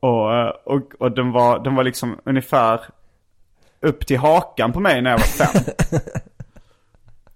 [0.00, 0.30] Och,
[0.74, 2.80] och, och den, var, den var liksom ungefär
[3.80, 5.62] upp till hakan på mig när jag var fem.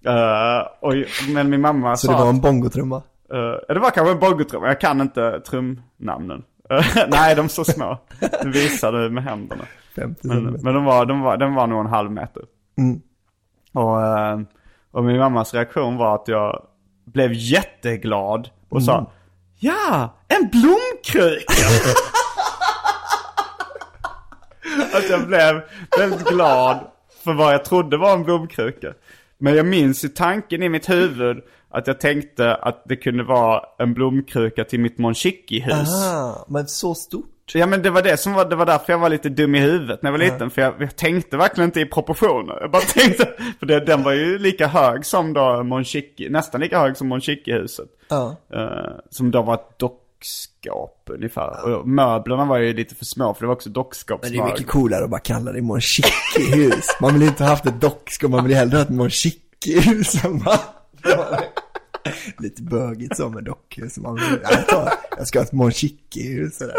[0.05, 0.95] Eh, och,
[1.29, 2.97] men min mamma Så sa det var en bongotrumma?
[3.33, 6.43] Eh, det var kanske en bongotrumma, jag kan inte trumnamnen.
[6.71, 7.99] Eh, nej, de är så små.
[8.43, 9.65] Du visar det med händerna.
[9.95, 12.43] 50 Men, men de var, de var, den var nog en halv meter.
[12.79, 13.01] Mm.
[13.73, 14.41] Och, eh,
[14.91, 16.67] och min mammas reaktion var att jag
[17.05, 19.13] blev jätteglad och sa
[19.59, 21.53] Ja, en blomkruka!
[24.99, 25.63] att jag blev
[25.99, 26.79] väldigt glad
[27.25, 28.95] för vad jag trodde var en blomkruka.
[29.41, 33.63] Men jag minns ju tanken i mitt huvud att jag tänkte att det kunde vara
[33.79, 37.27] en blomkruka till mitt Mon hus Ah, men så stort?
[37.55, 39.59] Ja men det var det som var, det var därför jag var lite dum i
[39.59, 40.51] huvudet när jag var liten.
[40.51, 42.59] För jag, jag tänkte verkligen inte i proportioner.
[42.61, 46.61] Jag bara tänkte, för det, den var ju lika hög som då Mon Chichi, nästan
[46.61, 48.37] lika hög som Mon huset Ja.
[48.53, 49.79] Eh, som då var ett
[50.25, 51.75] dockskåp ungefär.
[51.75, 54.33] Och möblerna var ju lite för små för det var också Men dockskåpsmög.
[54.33, 55.81] det är mycket coolare att bara kalla det Mon
[56.55, 59.11] hus Man vill inte ha haft ett dockskåp, man vill hellre ha ett Mon
[59.67, 61.41] hus än bara-
[62.39, 63.99] Lite bögigt så med dockhus.
[63.99, 65.73] Man vill, jag, tar, jag ska ha ett Mon
[66.17, 66.77] hus sådär.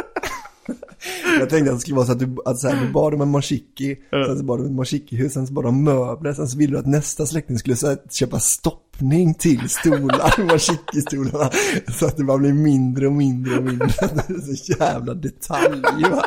[1.39, 3.21] Jag tänkte att det skulle vara så att du, att så här, du bad om
[3.21, 5.83] en Mon sen så bad du om ett Mon hus sen så bad du om
[5.83, 10.41] möbler, sen så ville du att nästa släkting skulle så här, köpa stoppning till stolar,
[10.43, 11.51] Mon stolarna
[11.91, 13.87] Så att det bara blir mindre och mindre och mindre.
[14.27, 16.25] Det är så jävla detalj va?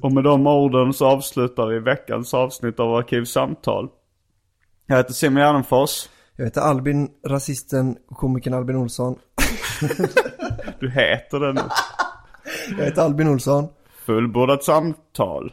[0.00, 3.88] Och med de orden så avslutar vi veckans avsnitt av Arkivsamtal.
[4.86, 6.08] Jag heter Simon Gärdenfors.
[6.36, 9.18] Jag heter Albin, rasisten komikern Albin Olsson.
[10.80, 11.60] Du heter det nu.
[12.78, 13.68] Jag heter Albin Olsson.
[14.06, 15.52] Fullbordat samtal.